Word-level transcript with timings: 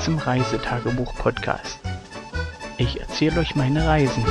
Zum 0.00 0.18
Reisetagebuch-Podcast. 0.18 1.80
Ich 2.78 3.00
erzähle 3.00 3.40
euch 3.40 3.54
meine 3.54 3.86
Reisen. 3.86 4.24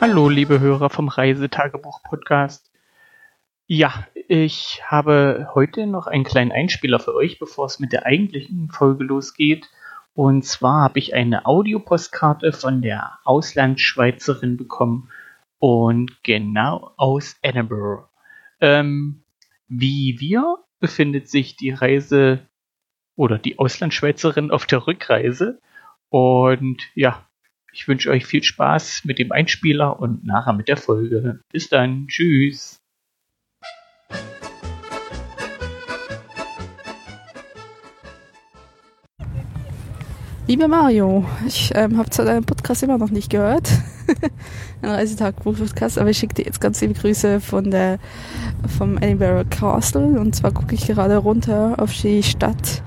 Hallo, 0.00 0.28
liebe 0.28 0.60
Hörer 0.60 0.88
vom 0.88 1.08
Reisetagebuch-Podcast. 1.08 2.70
Ja, 3.66 4.06
ich 4.28 4.82
habe 4.84 5.50
heute 5.54 5.86
noch 5.86 6.06
einen 6.06 6.24
kleinen 6.24 6.52
Einspieler 6.52 6.98
für 6.98 7.14
euch, 7.14 7.38
bevor 7.38 7.66
es 7.66 7.78
mit 7.78 7.92
der 7.92 8.06
eigentlichen 8.06 8.70
Folge 8.70 9.04
losgeht. 9.04 9.68
Und 10.14 10.44
zwar 10.44 10.82
habe 10.82 10.98
ich 10.98 11.14
eine 11.14 11.46
Audiopostkarte 11.46 12.52
von 12.52 12.80
der 12.82 13.18
Auslandsschweizerin 13.24 14.56
bekommen 14.56 15.10
und 15.58 16.22
genau 16.22 16.92
aus 16.96 17.36
Edinburgh. 17.42 18.08
Ähm, 18.60 19.22
wie 19.68 20.16
wir 20.18 20.58
befindet 20.80 21.28
sich 21.28 21.56
die 21.56 21.70
Reise 21.70 22.46
oder 23.14 23.38
die 23.38 23.58
Auslandsschweizerin 23.58 24.50
auf 24.50 24.66
der 24.66 24.86
Rückreise. 24.86 25.60
Und 26.08 26.82
ja, 26.94 27.26
ich 27.72 27.88
wünsche 27.88 28.10
euch 28.10 28.24
viel 28.24 28.42
Spaß 28.42 29.02
mit 29.04 29.18
dem 29.18 29.32
Einspieler 29.32 30.00
und 30.00 30.24
nachher 30.24 30.52
mit 30.52 30.68
der 30.68 30.76
Folge. 30.76 31.40
Bis 31.52 31.68
dann. 31.68 32.06
Tschüss. 32.08 32.80
Lieber 40.48 40.68
Mario, 40.68 41.24
ich 41.44 41.72
ähm, 41.74 41.98
habe 41.98 42.08
zwar 42.10 42.24
deinen 42.24 42.44
Podcast 42.44 42.80
immer 42.84 42.98
noch 42.98 43.10
nicht 43.10 43.30
gehört, 43.30 43.68
ein 44.80 44.90
Reisetag-Podcast, 44.90 45.98
aber 45.98 46.10
ich 46.10 46.18
schicke 46.18 46.34
dir 46.34 46.44
jetzt 46.44 46.60
ganz 46.60 46.80
liebe 46.80 46.94
Grüße 46.94 47.40
von 47.40 47.72
der 47.72 47.98
vom 48.78 48.96
Edinburgh 48.96 49.44
Castle 49.50 50.20
und 50.20 50.36
zwar 50.36 50.52
gucke 50.52 50.76
ich 50.76 50.86
gerade 50.86 51.16
runter 51.16 51.74
auf 51.78 51.92
die 51.92 52.22
Stadt, 52.22 52.84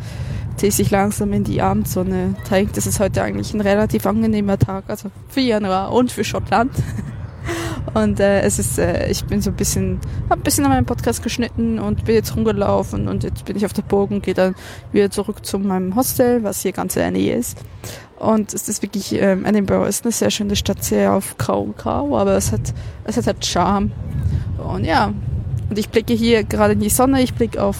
die 0.62 0.72
sich 0.72 0.90
langsam 0.90 1.34
in 1.34 1.44
die 1.44 1.62
Abendsonne 1.62 2.36
trägt. 2.48 2.78
Das 2.78 2.88
ist 2.88 3.02
heute 3.02 3.24
eigentlich 3.24 3.54
ein 3.54 3.60
relativ 3.60 4.06
angenehmer 4.06 4.58
Tag, 4.58 4.86
also 4.88 5.12
für 5.28 5.42
Januar 5.42 5.92
und 5.92 6.14
für 6.14 6.24
Schottland. 6.24 6.72
Und 7.94 8.20
äh, 8.20 8.42
es 8.42 8.60
ist, 8.60 8.78
äh, 8.78 9.10
ich 9.10 9.24
bin 9.26 9.42
so 9.42 9.50
ein 9.50 9.56
bisschen, 9.56 10.00
habe 10.30 10.42
ein 10.42 10.44
bisschen 10.44 10.66
an 10.66 10.72
meinem 10.72 10.86
Podcast 10.86 11.24
geschnitten 11.24 11.80
und 11.80 12.06
bin 12.06 12.16
jetzt 12.16 12.36
rumgelaufen 12.36 13.08
und 13.08 13.24
jetzt 13.24 13.46
bin 13.46 13.56
ich 13.56 13.66
auf 13.66 13.74
der 13.74 13.82
Burg 13.82 14.12
und 14.12 14.24
gehe 14.24 14.34
dann 14.34 14.56
wieder 14.92 15.10
zurück 15.10 15.46
zu 15.46 15.60
meinem 15.60 15.96
Hostel, 15.96 16.44
was 16.44 16.62
hier 16.62 16.72
ganz 16.72 16.96
in 16.96 17.02
der 17.02 17.12
Nähe 17.12 17.36
ist. 17.36 17.58
Und 18.18 18.54
es 18.54 18.68
ist 18.68 18.82
wirklich, 18.82 19.14
ähm, 19.14 19.46
Edinburgh 19.46 19.88
ist 19.88 20.04
eine 20.04 20.12
sehr 20.12 20.30
schöne 20.30 20.56
Stadt, 20.56 20.84
sehr 20.84 21.14
auf 21.14 21.38
grau 21.38 21.62
und 21.62 21.78
grau, 21.78 22.18
aber 22.18 22.36
es 22.36 22.52
hat, 22.52 22.74
es 23.06 23.18
hat 23.18 23.28
halt 23.28 23.46
Charme. 23.46 23.92
Und 24.58 24.84
ja, 24.84 25.14
und 25.70 25.80
ich 25.80 25.90
blicke 25.90 26.14
hier 26.14 26.44
gerade 26.44 26.74
in 26.74 26.80
die 26.80 26.90
Sonne, 26.90 27.22
ich 27.22 27.34
blicke 27.34 27.64
auf 27.64 27.78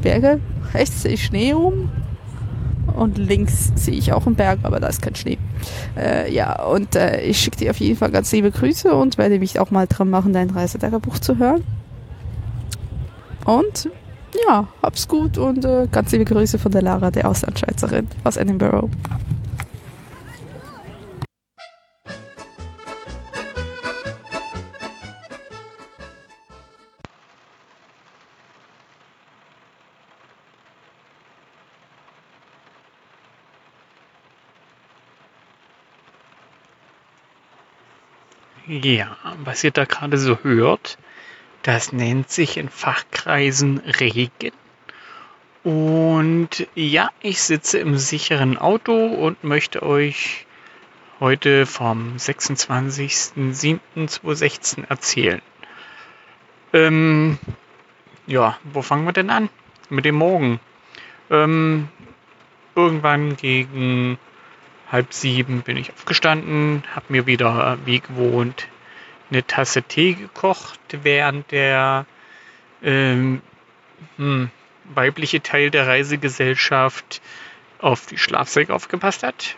Berge, 0.00 0.40
rechts 0.74 1.04
ich 1.04 1.24
Schnee 1.24 1.52
rum 1.52 1.90
und 3.00 3.16
links 3.16 3.72
sehe 3.76 3.94
ich 3.94 4.12
auch 4.12 4.26
einen 4.26 4.36
Berg, 4.36 4.58
aber 4.62 4.78
da 4.78 4.88
ist 4.88 5.00
kein 5.00 5.14
Schnee. 5.14 5.38
Äh, 5.96 6.30
ja, 6.32 6.62
und 6.64 6.94
äh, 6.96 7.22
ich 7.22 7.40
schicke 7.40 7.56
dir 7.56 7.70
auf 7.70 7.78
jeden 7.78 7.96
Fall 7.96 8.10
ganz 8.10 8.30
liebe 8.30 8.50
Grüße 8.50 8.94
und 8.94 9.16
werde 9.16 9.38
mich 9.38 9.58
auch 9.58 9.70
mal 9.70 9.86
dran 9.86 10.10
machen, 10.10 10.34
dein 10.34 10.50
Reisetagebuch 10.50 11.18
zu 11.18 11.38
hören. 11.38 11.64
Und 13.46 13.88
ja, 14.46 14.68
hab's 14.82 15.08
gut 15.08 15.38
und 15.38 15.64
äh, 15.64 15.88
ganz 15.90 16.12
liebe 16.12 16.26
Grüße 16.26 16.58
von 16.58 16.72
der 16.72 16.82
Lara, 16.82 17.10
der 17.10 17.26
Auslandschweizerin 17.26 18.06
aus 18.22 18.36
Edinburgh. 18.36 18.90
Ja, 38.66 39.16
was 39.44 39.64
ihr 39.64 39.70
da 39.70 39.84
gerade 39.84 40.18
so 40.18 40.38
hört, 40.42 40.98
das 41.62 41.92
nennt 41.92 42.30
sich 42.30 42.56
in 42.56 42.68
Fachkreisen 42.68 43.78
Regen. 43.78 44.52
Und 45.62 46.66
ja, 46.74 47.10
ich 47.20 47.42
sitze 47.42 47.78
im 47.78 47.98
sicheren 47.98 48.56
Auto 48.56 49.06
und 49.06 49.44
möchte 49.44 49.82
euch 49.82 50.46
heute 51.20 51.66
vom 51.66 52.16
26.07.2016 52.16 54.88
erzählen. 54.88 55.42
Ähm, 56.72 57.38
ja, 58.26 58.56
wo 58.64 58.80
fangen 58.80 59.04
wir 59.04 59.12
denn 59.12 59.28
an? 59.28 59.50
Mit 59.90 60.06
dem 60.06 60.14
Morgen. 60.14 60.60
Ähm, 61.30 61.90
irgendwann 62.74 63.36
gegen 63.36 64.16
halb 64.90 65.12
sieben 65.12 65.62
bin 65.62 65.76
ich 65.76 65.92
aufgestanden, 65.92 66.82
habe 66.94 67.06
mir 67.08 67.26
wieder 67.26 67.78
wie 67.84 68.00
gewohnt 68.00 68.68
eine 69.30 69.46
Tasse 69.46 69.82
Tee 69.82 70.14
gekocht, 70.14 70.80
während 71.02 71.50
der 71.52 72.06
ähm, 72.82 73.42
hm, 74.16 74.50
weibliche 74.94 75.42
Teil 75.42 75.70
der 75.70 75.86
Reisegesellschaft 75.86 77.22
auf 77.78 78.06
die 78.06 78.18
Schlafsäcke 78.18 78.74
aufgepasst 78.74 79.22
hat. 79.22 79.56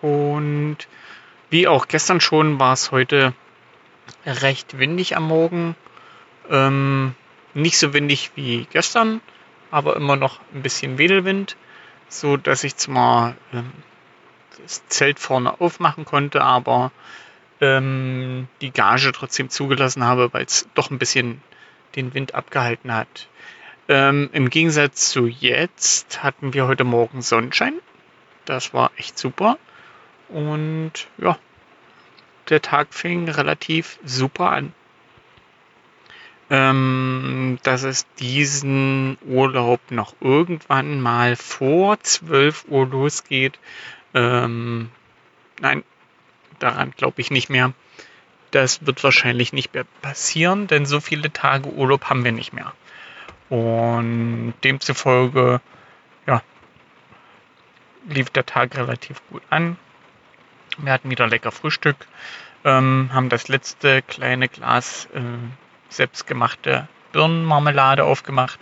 Und 0.00 0.78
wie 1.50 1.68
auch 1.68 1.86
gestern 1.86 2.20
schon 2.20 2.58
war 2.58 2.72
es 2.72 2.90
heute 2.90 3.34
recht 4.26 4.78
windig 4.78 5.16
am 5.16 5.28
Morgen. 5.28 5.76
Ähm, 6.50 7.14
nicht 7.54 7.78
so 7.78 7.94
windig 7.94 8.32
wie 8.34 8.66
gestern, 8.72 9.20
aber 9.70 9.96
immer 9.96 10.16
noch 10.16 10.40
ein 10.54 10.62
bisschen 10.62 10.98
Wedelwind, 10.98 11.56
so 12.08 12.36
dass 12.36 12.64
ich 12.64 12.76
zwar 12.76 13.36
ähm, 13.52 13.70
das 14.62 14.86
Zelt 14.88 15.18
vorne 15.18 15.60
aufmachen 15.60 16.04
konnte, 16.04 16.42
aber 16.42 16.92
ähm, 17.60 18.48
die 18.60 18.72
Gage 18.72 19.12
trotzdem 19.12 19.48
zugelassen 19.48 20.04
habe, 20.04 20.32
weil 20.32 20.44
es 20.44 20.68
doch 20.74 20.90
ein 20.90 20.98
bisschen 20.98 21.40
den 21.94 22.12
Wind 22.14 22.34
abgehalten 22.34 22.92
hat. 22.92 23.28
Ähm, 23.88 24.30
Im 24.32 24.50
Gegensatz 24.50 25.10
zu 25.10 25.26
jetzt 25.26 26.22
hatten 26.22 26.54
wir 26.54 26.66
heute 26.66 26.84
Morgen 26.84 27.22
Sonnenschein. 27.22 27.74
Das 28.44 28.74
war 28.74 28.90
echt 28.96 29.18
super. 29.18 29.58
Und 30.28 30.92
ja, 31.18 31.38
der 32.48 32.62
Tag 32.62 32.94
fing 32.94 33.28
relativ 33.28 33.98
super 34.04 34.50
an. 34.50 34.72
Ähm, 36.50 37.58
dass 37.62 37.82
es 37.82 38.06
diesen 38.18 39.16
Urlaub 39.24 39.80
noch 39.90 40.14
irgendwann 40.20 41.00
mal 41.00 41.36
vor 41.36 41.98
12 42.00 42.66
Uhr 42.68 42.86
losgeht, 42.86 43.58
ähm, 44.14 44.90
nein, 45.60 45.84
daran 46.58 46.92
glaube 46.96 47.20
ich 47.20 47.30
nicht 47.30 47.50
mehr. 47.50 47.72
Das 48.50 48.84
wird 48.84 49.02
wahrscheinlich 49.02 49.52
nicht 49.52 49.72
mehr 49.72 49.84
passieren, 50.02 50.66
denn 50.66 50.84
so 50.84 51.00
viele 51.00 51.32
Tage 51.32 51.70
Urlaub 51.70 52.04
haben 52.04 52.24
wir 52.24 52.32
nicht 52.32 52.52
mehr. 52.52 52.72
Und 53.48 54.54
demzufolge, 54.62 55.60
ja, 56.26 56.42
lief 58.08 58.30
der 58.30 58.46
Tag 58.46 58.76
relativ 58.76 59.22
gut 59.30 59.42
an. 59.50 59.76
Wir 60.78 60.92
hatten 60.92 61.10
wieder 61.10 61.26
lecker 61.26 61.52
Frühstück, 61.52 61.96
ähm, 62.64 63.10
haben 63.12 63.28
das 63.28 63.48
letzte 63.48 64.02
kleine 64.02 64.48
Glas 64.48 65.06
äh, 65.14 65.20
selbstgemachte 65.88 66.88
Birnenmarmelade 67.12 68.04
aufgemacht 68.04 68.58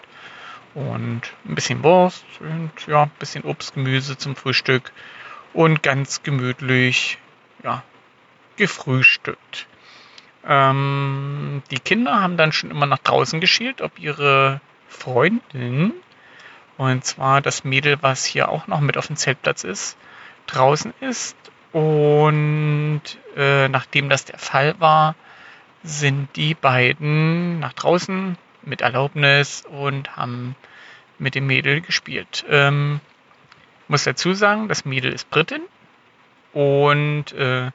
und 0.75 1.23
ein 1.45 1.55
bisschen 1.55 1.83
Wurst 1.83 2.25
und 2.41 2.71
ja, 2.87 3.05
ein 3.05 3.11
bisschen 3.19 3.45
Obst, 3.45 3.75
Gemüse 3.75 4.17
zum 4.17 4.37
Frühstück 4.37 4.93
und 5.53 5.83
ganz 5.83 6.23
gemütlich 6.23 7.19
ja, 7.63 7.83
gefrühstückt. 8.57 9.67
Ähm, 10.47 11.63
die 11.71 11.79
Kinder 11.79 12.21
haben 12.21 12.37
dann 12.37 12.53
schon 12.53 12.71
immer 12.71 12.87
nach 12.87 12.99
draußen 12.99 13.41
geschielt, 13.41 13.83
ob 13.83 13.99
ihre 13.99 14.61
Freundin, 14.89 15.93
und 16.79 17.05
zwar 17.05 17.41
das 17.41 17.65
Mädel, 17.65 17.99
was 18.01 18.25
hier 18.25 18.49
auch 18.49 18.67
noch 18.67 18.81
mit 18.81 18.97
auf 18.97 19.07
dem 19.07 19.17
Zeltplatz 19.17 19.65
ist, 19.65 19.97
draußen 20.47 20.95
ist. 21.01 21.37
Und 21.73 23.03
äh, 23.37 23.69
nachdem 23.69 24.09
das 24.09 24.25
der 24.25 24.39
Fall 24.39 24.75
war, 24.81 25.15
sind 25.83 26.35
die 26.37 26.55
beiden 26.55 27.61
nach 27.61 27.73
draußen 27.73 28.37
mit 28.63 28.81
Erlaubnis 28.81 29.65
und 29.67 30.17
haben 30.17 30.57
mit 31.19 31.35
dem 31.35 31.47
Mädel 31.47 31.81
gespielt. 31.81 32.45
Ähm, 32.49 33.01
muss 33.91 34.05
dazu 34.05 34.33
sagen, 34.35 34.69
das 34.69 34.85
Mädel 34.85 35.13
ist 35.13 35.29
Britin 35.31 35.63
und 36.53 37.33
äh, 37.33 37.71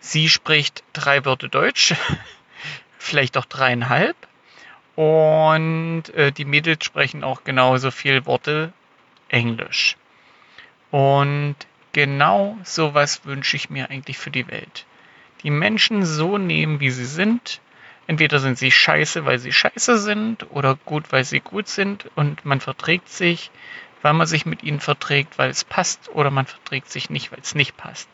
sie 0.00 0.28
spricht 0.28 0.82
drei 0.94 1.24
Wörter 1.24 1.48
Deutsch, 1.48 1.94
vielleicht 2.98 3.36
auch 3.36 3.44
dreieinhalb. 3.44 4.16
Und 4.96 6.08
äh, 6.14 6.32
die 6.32 6.46
Mädels 6.46 6.84
sprechen 6.84 7.22
auch 7.22 7.44
genauso 7.44 7.90
viel 7.90 8.26
Worte 8.26 8.72
Englisch. 9.28 9.96
Und 10.90 11.54
genau 11.92 12.58
sowas 12.64 13.24
wünsche 13.24 13.56
ich 13.56 13.70
mir 13.70 13.90
eigentlich 13.90 14.18
für 14.18 14.30
die 14.30 14.48
Welt. 14.48 14.86
Die 15.42 15.50
Menschen 15.50 16.04
so 16.04 16.38
nehmen, 16.38 16.80
wie 16.80 16.90
sie 16.90 17.04
sind. 17.04 17.60
Entweder 18.06 18.38
sind 18.40 18.58
sie 18.58 18.70
scheiße, 18.70 19.26
weil 19.26 19.38
sie 19.38 19.52
scheiße 19.52 19.98
sind, 19.98 20.50
oder 20.50 20.76
gut, 20.86 21.12
weil 21.12 21.24
sie 21.24 21.40
gut 21.40 21.68
sind 21.68 22.10
und 22.16 22.46
man 22.46 22.60
verträgt 22.60 23.10
sich, 23.10 23.50
weil 24.02 24.14
man 24.14 24.26
sich 24.26 24.46
mit 24.46 24.62
ihnen 24.62 24.80
verträgt, 24.80 25.38
weil 25.38 25.50
es 25.50 25.64
passt, 25.64 26.08
oder 26.10 26.30
man 26.30 26.46
verträgt 26.46 26.90
sich 26.90 27.10
nicht, 27.10 27.32
weil 27.32 27.40
es 27.40 27.54
nicht 27.54 27.76
passt. 27.76 28.08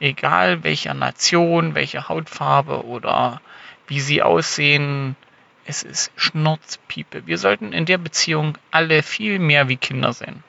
Egal 0.00 0.62
welcher 0.64 0.94
Nation, 0.94 1.74
welche 1.74 2.08
Hautfarbe 2.08 2.84
oder 2.84 3.40
wie 3.86 4.00
sie 4.00 4.22
aussehen, 4.22 5.16
es 5.64 5.82
ist 5.82 6.12
Schnurzpiepe. 6.16 7.26
Wir 7.26 7.38
sollten 7.38 7.72
in 7.72 7.84
der 7.84 7.98
Beziehung 7.98 8.56
alle 8.70 9.02
viel 9.02 9.38
mehr 9.38 9.68
wie 9.68 9.76
Kinder 9.76 10.12
sein. 10.12 10.42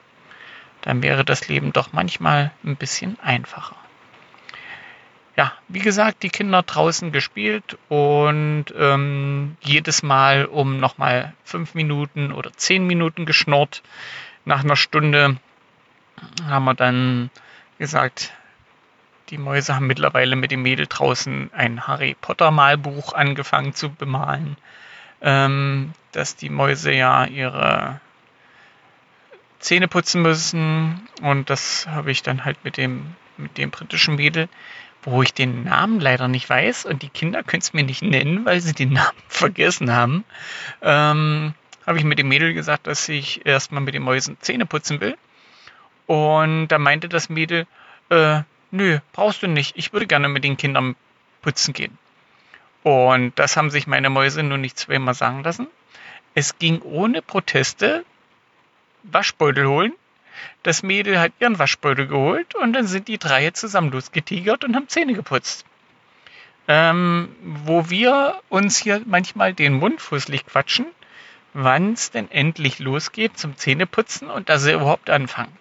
Dann 0.82 1.02
wäre 1.02 1.24
das 1.24 1.48
Leben 1.48 1.72
doch 1.72 1.92
manchmal 1.92 2.52
ein 2.64 2.76
bisschen 2.76 3.18
einfacher. 3.20 3.76
Ja, 5.36 5.52
wie 5.68 5.80
gesagt, 5.80 6.22
die 6.22 6.28
Kinder 6.28 6.62
draußen 6.62 7.12
gespielt 7.12 7.78
und 7.88 8.66
ähm, 8.76 9.56
jedes 9.60 10.02
Mal 10.02 10.46
um 10.46 10.78
nochmal 10.78 11.34
fünf 11.44 11.74
Minuten 11.74 12.32
oder 12.32 12.52
zehn 12.52 12.86
Minuten 12.86 13.26
geschnurrt. 13.26 13.82
Nach 14.50 14.64
einer 14.64 14.76
Stunde 14.76 15.36
haben 16.46 16.64
wir 16.64 16.74
dann 16.74 17.30
gesagt, 17.78 18.32
die 19.30 19.38
Mäuse 19.38 19.74
haben 19.74 19.86
mittlerweile 19.86 20.36
mit 20.36 20.50
dem 20.50 20.62
Mädel 20.62 20.86
draußen 20.88 21.50
ein 21.54 21.86
Harry 21.86 22.16
Potter 22.20 22.50
Malbuch 22.50 23.14
angefangen 23.14 23.74
zu 23.74 23.90
bemalen 23.90 24.56
ähm, 25.22 25.92
dass 26.12 26.36
die 26.36 26.50
Mäuse 26.50 26.92
ja 26.92 27.24
ihre 27.24 28.00
Zähne 29.58 29.88
putzen 29.88 30.22
müssen. 30.22 31.08
Und 31.22 31.50
das 31.50 31.86
habe 31.86 32.10
ich 32.10 32.22
dann 32.22 32.44
halt 32.44 32.64
mit 32.64 32.76
dem, 32.76 33.14
mit 33.36 33.58
dem 33.58 33.70
britischen 33.70 34.16
Mädel, 34.16 34.48
wo 35.02 35.22
ich 35.22 35.34
den 35.34 35.64
Namen 35.64 36.00
leider 36.00 36.28
nicht 36.28 36.48
weiß 36.48 36.86
und 36.86 37.02
die 37.02 37.08
Kinder 37.08 37.42
können 37.42 37.62
es 37.62 37.72
mir 37.72 37.84
nicht 37.84 38.02
nennen, 38.02 38.44
weil 38.44 38.60
sie 38.60 38.72
den 38.72 38.92
Namen 38.92 39.16
vergessen 39.28 39.92
haben, 39.92 40.24
ähm, 40.82 41.54
habe 41.86 41.98
ich 41.98 42.04
mit 42.04 42.18
dem 42.18 42.28
Mädel 42.28 42.54
gesagt, 42.54 42.86
dass 42.86 43.08
ich 43.08 43.46
erstmal 43.46 43.82
mit 43.82 43.94
den 43.94 44.02
Mäusen 44.02 44.36
Zähne 44.40 44.66
putzen 44.66 45.00
will. 45.00 45.16
Und 46.06 46.68
da 46.68 46.78
meinte 46.78 47.08
das 47.08 47.28
Mädel, 47.28 47.66
äh, 48.10 48.42
nö, 48.70 48.98
brauchst 49.12 49.42
du 49.42 49.46
nicht, 49.46 49.76
ich 49.76 49.92
würde 49.92 50.06
gerne 50.06 50.28
mit 50.28 50.44
den 50.44 50.56
Kindern 50.56 50.96
putzen 51.42 51.72
gehen. 51.72 51.96
Und 52.82 53.38
das 53.38 53.56
haben 53.56 53.70
sich 53.70 53.86
meine 53.86 54.10
Mäuse 54.10 54.42
nur 54.42 54.58
nicht 54.58 54.78
zweimal 54.78 55.14
sagen 55.14 55.42
lassen. 55.42 55.66
Es 56.34 56.58
ging 56.58 56.80
ohne 56.82 57.22
Proteste 57.22 58.04
Waschbeutel 59.02 59.66
holen. 59.66 59.92
Das 60.62 60.82
Mädel 60.82 61.18
hat 61.18 61.32
ihren 61.40 61.58
Waschbeutel 61.58 62.06
geholt 62.06 62.54
und 62.54 62.72
dann 62.72 62.86
sind 62.86 63.08
die 63.08 63.18
drei 63.18 63.50
zusammen 63.50 63.90
losgetigert 63.90 64.64
und 64.64 64.74
haben 64.74 64.88
Zähne 64.88 65.12
geputzt. 65.12 65.66
Ähm, 66.68 67.34
wo 67.42 67.90
wir 67.90 68.40
uns 68.48 68.78
hier 68.78 69.02
manchmal 69.04 69.54
den 69.54 69.74
Mund 69.74 70.00
fußlich 70.00 70.46
quatschen, 70.46 70.86
wann 71.52 71.92
es 71.92 72.10
denn 72.10 72.30
endlich 72.30 72.78
losgeht 72.78 73.38
zum 73.38 73.56
Zähneputzen 73.56 74.30
und 74.30 74.48
dass 74.48 74.62
sie 74.62 74.72
überhaupt 74.72 75.10
anfangen. 75.10 75.56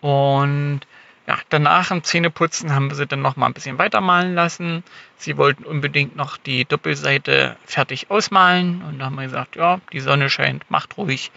Und 0.00 0.80
ja, 1.26 1.38
danach 1.48 1.90
im 1.90 2.02
Zähneputzen 2.02 2.74
haben 2.74 2.90
wir 2.90 2.96
sie 2.96 3.06
dann 3.06 3.22
noch 3.22 3.36
mal 3.36 3.46
ein 3.46 3.52
bisschen 3.52 3.78
weitermalen 3.78 4.34
lassen. 4.34 4.82
Sie 5.16 5.36
wollten 5.36 5.64
unbedingt 5.64 6.16
noch 6.16 6.36
die 6.36 6.64
Doppelseite 6.64 7.56
fertig 7.64 8.10
ausmalen 8.10 8.82
und 8.82 8.98
da 8.98 9.06
haben 9.06 9.16
wir 9.16 9.24
gesagt, 9.24 9.56
ja, 9.56 9.80
die 9.92 10.00
Sonne 10.00 10.30
scheint, 10.30 10.68
macht 10.70 10.96
ruhig, 10.96 11.30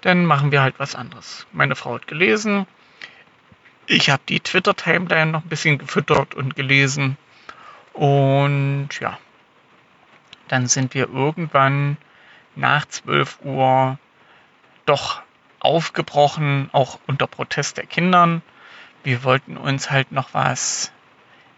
dann 0.00 0.24
machen 0.26 0.52
wir 0.52 0.62
halt 0.62 0.74
was 0.78 0.94
anderes. 0.94 1.46
Meine 1.52 1.76
Frau 1.76 1.94
hat 1.94 2.06
gelesen. 2.06 2.66
Ich 3.86 4.10
habe 4.10 4.22
die 4.28 4.40
Twitter-Timeline 4.40 5.30
noch 5.30 5.44
ein 5.44 5.48
bisschen 5.48 5.78
gefüttert 5.78 6.34
und 6.34 6.54
gelesen. 6.54 7.16
Und 7.94 8.90
ja, 9.00 9.18
dann 10.48 10.66
sind 10.66 10.92
wir 10.92 11.08
irgendwann 11.08 11.96
nach 12.58 12.86
12 12.86 13.38
Uhr 13.44 13.98
doch 14.84 15.22
aufgebrochen, 15.60 16.68
auch 16.72 16.98
unter 17.06 17.26
Protest 17.26 17.78
der 17.78 17.86
Kindern 17.86 18.42
wir 19.08 19.24
wollten 19.24 19.56
uns 19.56 19.90
halt 19.90 20.12
noch 20.12 20.34
was 20.34 20.92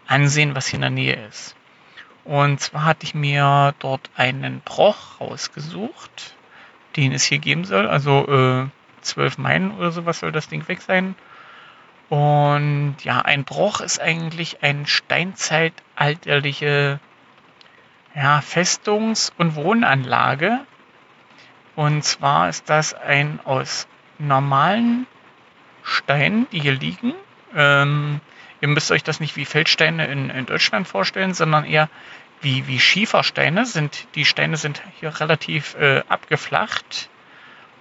ansehen, 0.07 0.55
was 0.55 0.67
hier 0.67 0.77
in 0.77 0.81
der 0.81 0.89
Nähe 0.89 1.27
ist. 1.27 1.55
Und 2.23 2.61
zwar 2.61 2.85
hatte 2.85 3.05
ich 3.05 3.13
mir 3.13 3.75
dort 3.79 4.09
einen 4.15 4.61
Broch 4.61 5.19
rausgesucht, 5.19 6.37
den 6.95 7.11
es 7.11 7.23
hier 7.23 7.39
geben 7.39 7.65
soll. 7.65 7.87
Also 7.87 8.25
äh, 8.27 8.67
12 9.01 9.37
Meilen 9.37 9.71
oder 9.71 9.91
sowas 9.91 10.19
soll 10.19 10.31
das 10.31 10.47
Ding 10.47 10.65
weg 10.69 10.81
sein. 10.81 11.15
Und 12.09 12.97
ja, 13.03 13.21
ein 13.21 13.43
Broch 13.43 13.81
ist 13.81 13.99
eigentlich 13.99 14.63
eine 14.63 14.85
steinzeitalterliche 14.85 16.99
ja, 18.13 18.41
Festungs- 18.41 19.31
und 19.37 19.55
Wohnanlage. 19.55 20.59
Und 21.75 22.03
zwar 22.03 22.49
ist 22.49 22.69
das 22.69 22.93
ein 22.93 23.39
aus 23.43 23.87
normalen 24.19 25.07
Steinen, 25.83 26.47
die 26.51 26.59
hier 26.59 26.73
liegen, 26.73 27.13
ähm, 27.55 28.21
ihr 28.61 28.67
müsst 28.67 28.91
euch 28.91 29.03
das 29.03 29.19
nicht 29.19 29.35
wie 29.35 29.45
Feldsteine 29.45 30.05
in, 30.07 30.29
in 30.29 30.45
Deutschland 30.45 30.87
vorstellen, 30.87 31.33
sondern 31.33 31.65
eher 31.65 31.89
wie, 32.41 32.67
wie 32.67 32.79
Schiefersteine. 32.79 33.65
Sind, 33.65 34.07
die 34.15 34.25
Steine 34.25 34.57
sind 34.57 34.81
hier 34.99 35.19
relativ 35.19 35.75
äh, 35.75 36.03
abgeflacht 36.07 37.09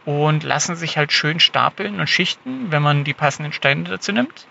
und 0.04 0.42
lassen 0.42 0.76
sich 0.76 0.96
halt 0.96 1.12
schön 1.12 1.40
stapeln 1.40 2.00
und 2.00 2.08
schichten, 2.08 2.72
wenn 2.72 2.82
man 2.82 3.04
die 3.04 3.14
passenden 3.14 3.52
Steine 3.52 3.84
dazu 3.84 4.12
nimmt. 4.12 4.46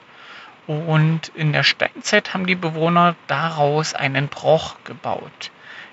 Und 0.68 1.30
in 1.30 1.51
der 1.51 1.63
Steinzeit 1.63 2.33
haben 2.33 2.45
die 2.45 2.56
Bewohner 2.56 3.15
daraus 3.25 3.95
einen 3.95 4.27
Broch 4.27 4.75
gebaut. 4.83 5.51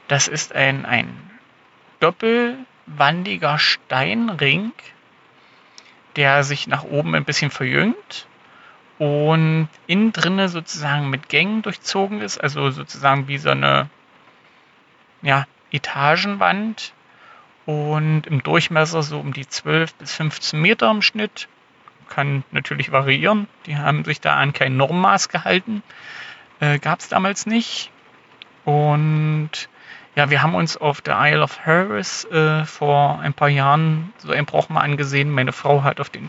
Das 0.09 0.29
ist 0.29 0.55
ein, 0.55 0.85
ein 0.85 1.09
doppelwandiger 2.87 3.59
Steinring, 3.59 4.73
der 6.17 6.45
sich 6.45 6.67
nach 6.67 6.85
oben 6.85 7.15
ein 7.15 7.25
bisschen 7.25 7.51
verjüngt 7.51 8.27
und 8.99 9.69
innen 9.87 10.13
drinne 10.13 10.49
sozusagen 10.49 11.11
mit 11.11 11.29
Gängen 11.29 11.63
durchzogen 11.63 12.23
ist, 12.23 12.39
also 12.39 12.71
sozusagen 12.71 13.29
wie 13.29 13.39
so 13.39 13.51
eine 13.51 13.91
ja, 15.23 15.47
Etagenwand 15.71 16.95
und 17.67 18.27
im 18.27 18.43
Durchmesser 18.43 19.03
so 19.03 19.19
um 19.19 19.33
die 19.33 19.47
12 19.47 19.95
bis 19.95 20.15
15 20.15 20.61
Meter 20.61 20.91
im 20.91 21.03
Schnitt. 21.03 21.49
Kann 22.09 22.45
natürlich 22.53 22.93
variieren. 22.93 23.49
Die 23.67 23.77
haben 23.77 24.05
sich 24.05 24.21
da 24.21 24.37
an 24.37 24.53
kein 24.53 24.77
Normmaß 24.77 25.29
gehalten. 25.29 25.83
Äh, 26.61 26.79
Gab 26.79 27.01
es 27.01 27.09
damals 27.09 27.47
nicht. 27.47 27.91
Und 28.65 29.69
ja, 30.17 30.31
wir 30.31 30.43
haben 30.43 30.55
uns 30.55 30.79
auf 30.79 31.03
der 31.03 31.19
Isle 31.21 31.43
of 31.43 31.67
Harris 31.67 32.25
äh, 32.25 32.65
vor 32.65 33.21
ein 33.21 33.35
paar 33.35 33.51
Jahren 33.51 34.15
so 34.17 34.33
ein 34.33 34.47
Bruch 34.47 34.71
mal 34.71 34.81
angesehen. 34.81 35.31
Meine 35.31 35.53
Frau 35.53 35.85
hat 35.85 36.01
auf 36.01 36.11
den 36.11 36.29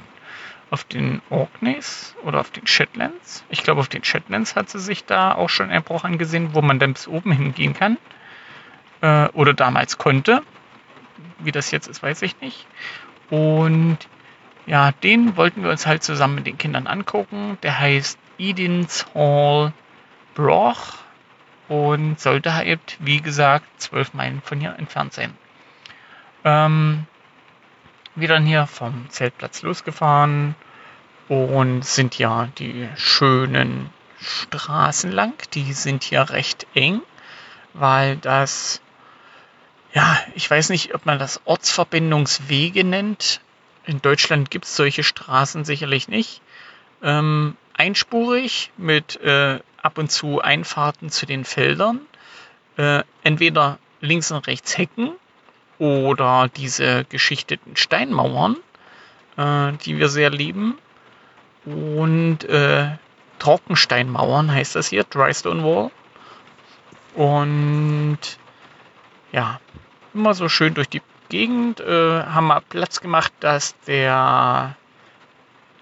auf 0.70 0.84
den 0.84 1.22
Orkneys 1.30 2.14
oder 2.26 2.42
auf 2.42 2.52
den 2.52 2.68
Shetlands. 2.68 3.46
Ich 3.50 3.64
glaube, 3.64 3.80
auf 3.80 3.88
den 3.88 4.04
Shetlands 4.04 4.58
hat 4.58 4.70
sie 4.70 4.80
sich 4.80 5.06
da 5.06 5.34
auch 5.34 5.50
schon 5.50 5.70
einen 5.70 5.84
Bruch 5.84 6.04
angesehen, 6.04 6.50
wo 6.54 6.62
man 6.62 6.78
dann 6.78 6.92
bis 6.92 7.08
oben 7.08 7.32
hingehen 7.32 7.74
kann. 7.74 7.98
Äh, 9.00 9.30
oder 9.30 9.54
damals 9.54 9.98
konnte. 9.98 10.44
Wie 11.40 11.54
das 11.54 11.72
jetzt 11.72 11.88
ist, 11.88 12.04
weiß 12.04 12.22
ich 12.24 12.42
nicht. 12.42 12.68
Und 13.30 13.98
ja, 14.66 14.92
den 14.92 15.38
wollten 15.38 15.64
wir 15.64 15.70
uns 15.70 15.88
halt 15.88 16.04
zusammen 16.04 16.36
mit 16.36 16.48
den 16.48 16.58
Kindern 16.58 16.88
angucken. 16.88 17.58
Der 17.64 17.80
heißt 17.80 18.20
Edens 18.38 19.06
Hall 19.16 19.72
Broch 20.36 20.96
und 21.68 22.20
sollte 22.20 22.54
halt, 22.54 22.98
wie 23.00 23.22
gesagt, 23.22 23.66
zwölf 23.82 24.14
Meilen 24.14 24.42
von 24.42 24.60
hier 24.60 24.76
entfernt 24.78 25.14
sein. 25.14 25.34
Ähm, 26.44 27.06
wir 28.16 28.28
dann 28.28 28.46
hier 28.46 28.68
vom 28.68 29.10
Zeltplatz 29.10 29.62
losgefahren 29.62 30.56
und 31.28 31.86
sind 31.86 32.18
ja 32.18 32.48
die 32.58 32.88
schönen 32.96 33.90
Straßen 34.20 35.12
lang. 35.12 35.34
Die 35.54 35.74
sind 35.74 36.04
hier 36.04 36.30
recht 36.30 36.68
eng, 36.74 37.02
weil 37.74 38.18
das, 38.18 38.82
ja, 39.94 40.18
ich 40.36 40.50
weiß 40.50 40.70
nicht, 40.70 40.96
ob 40.96 41.06
man 41.06 41.20
das 41.20 41.42
Ortsverbindungswege 41.46 42.84
nennt. 42.84 43.42
In 43.86 44.02
Deutschland 44.02 44.50
gibt 44.50 44.66
es 44.66 44.76
solche 44.76 45.04
Straßen 45.04 45.66
sicherlich 45.66 46.08
nicht. 46.08 46.42
Ähm, 47.04 47.56
einspurig 47.74 48.72
mit 48.78 49.18
äh, 49.22 49.60
ab 49.82 49.98
und 49.98 50.12
zu 50.12 50.42
Einfahrten 50.42 51.10
zu 51.10 51.26
den 51.26 51.46
Feldern. 51.46 52.02
Äh, 52.78 53.04
entweder 53.24 53.80
links 54.02 54.32
und 54.32 54.48
rechts 54.48 54.78
Hecken 54.78 55.14
oder 55.80 56.50
diese 56.56 57.06
geschichteten 57.06 57.76
Steinmauern, 57.76 58.58
äh, 59.38 59.74
die 59.84 59.98
wir 59.98 60.10
sehr 60.10 60.30
lieben. 60.30 60.78
Und 61.66 62.44
äh, 62.46 62.90
Trockensteinmauern 63.40 64.52
heißt 64.52 64.76
das 64.76 64.88
hier, 64.88 65.04
Drystone 65.04 65.64
Wall. 65.64 65.92
Und 67.16 68.20
ja, 69.32 69.60
immer 70.14 70.34
so 70.34 70.50
schön 70.50 70.74
durch 70.74 70.90
die 70.90 71.02
Gegend. 71.30 71.80
Äh, 71.80 72.24
haben 72.24 72.48
wir 72.48 72.62
Platz 72.62 73.02
gemacht, 73.02 73.34
dass 73.40 73.76
der 73.82 74.76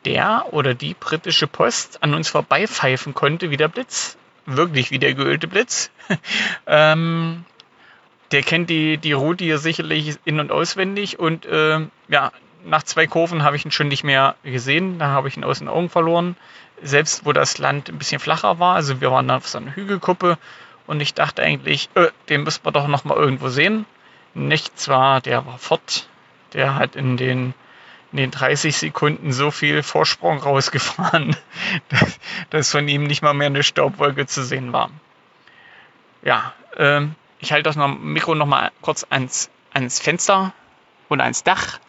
der 0.06 0.46
oder 0.52 0.74
die 0.74 0.94
britische 0.94 1.48
Post 1.48 2.04
an 2.04 2.14
uns 2.14 2.30
vorbeipfeifen 2.30 3.14
konnte 3.14 3.50
wie 3.50 3.58
der 3.58 3.68
Blitz. 3.68 4.18
Wirklich 4.46 4.92
wie 4.92 5.00
der 5.00 5.14
geölte 5.14 5.48
Blitz. 5.48 5.90
ähm, 6.68 7.46
der 8.32 8.44
kennt 8.44 8.70
die, 8.70 8.98
die 8.98 9.14
Route 9.14 9.44
hier 9.44 9.58
sicherlich 9.58 10.18
in- 10.26 10.40
und 10.40 10.52
auswendig 10.52 11.20
und 11.20 11.46
äh, 11.46 11.80
ja, 12.08 12.32
nach 12.66 12.84
zwei 12.84 13.08
Kurven 13.08 13.44
habe 13.44 13.56
ich 13.56 13.66
ihn 13.66 13.72
schon 13.72 13.88
nicht 13.88 14.04
mehr 14.04 14.36
gesehen. 14.44 15.00
Da 15.00 15.08
habe 15.08 15.28
ich 15.28 15.38
ihn 15.38 15.44
aus 15.44 15.60
den 15.60 15.68
Augen 15.68 15.90
verloren. 15.90 16.36
Selbst 16.82 17.26
wo 17.26 17.32
das 17.32 17.58
Land 17.58 17.90
ein 17.90 17.98
bisschen 17.98 18.20
flacher 18.20 18.60
war, 18.60 18.76
also 18.76 19.00
wir 19.00 19.12
waren 19.12 19.30
auf 19.30 19.48
so 19.48 19.60
einer 19.60 19.76
Hügelkuppe 19.76 20.38
und 20.88 21.00
ich 21.00 21.14
dachte 21.14 21.42
eigentlich, 21.42 21.90
äh, 21.96 22.08
den 22.30 22.44
müssen 22.44 22.66
wir 22.66 22.72
doch 22.72 22.88
noch 22.88 23.06
mal 23.06 23.16
irgendwo 23.16 23.50
sehen. 23.50 23.86
Nichts 24.34 24.90
war, 24.90 25.22
der 25.22 25.46
war 25.46 25.58
fort. 25.58 26.10
Der 26.54 26.76
hat 26.76 26.96
in 26.96 27.16
den, 27.18 27.54
in 28.16 28.32
den 28.32 28.32
30 28.32 28.78
Sekunden 28.78 29.34
so 29.34 29.52
viel 29.52 29.84
Vorsprung 29.84 30.38
rausgefahren, 30.38 31.36
dass, 31.90 32.20
dass 32.50 32.72
von 32.72 32.88
ihm 32.88 33.04
nicht 33.04 33.22
mal 33.22 33.34
mehr 33.34 33.48
eine 33.48 33.62
Staubwolke 33.62 34.26
zu 34.26 34.42
sehen 34.42 34.72
war. 34.72 34.90
Ja, 36.24 36.54
ähm, 36.78 37.16
ich 37.40 37.52
halte 37.52 37.70
das 37.70 37.76
Mikro 37.76 38.34
noch 38.34 38.46
mal 38.46 38.72
kurz 38.82 39.06
ans, 39.10 39.50
ans 39.74 40.00
Fenster 40.00 40.54
und 41.10 41.20
ans 41.20 41.44
Dach 41.44 41.82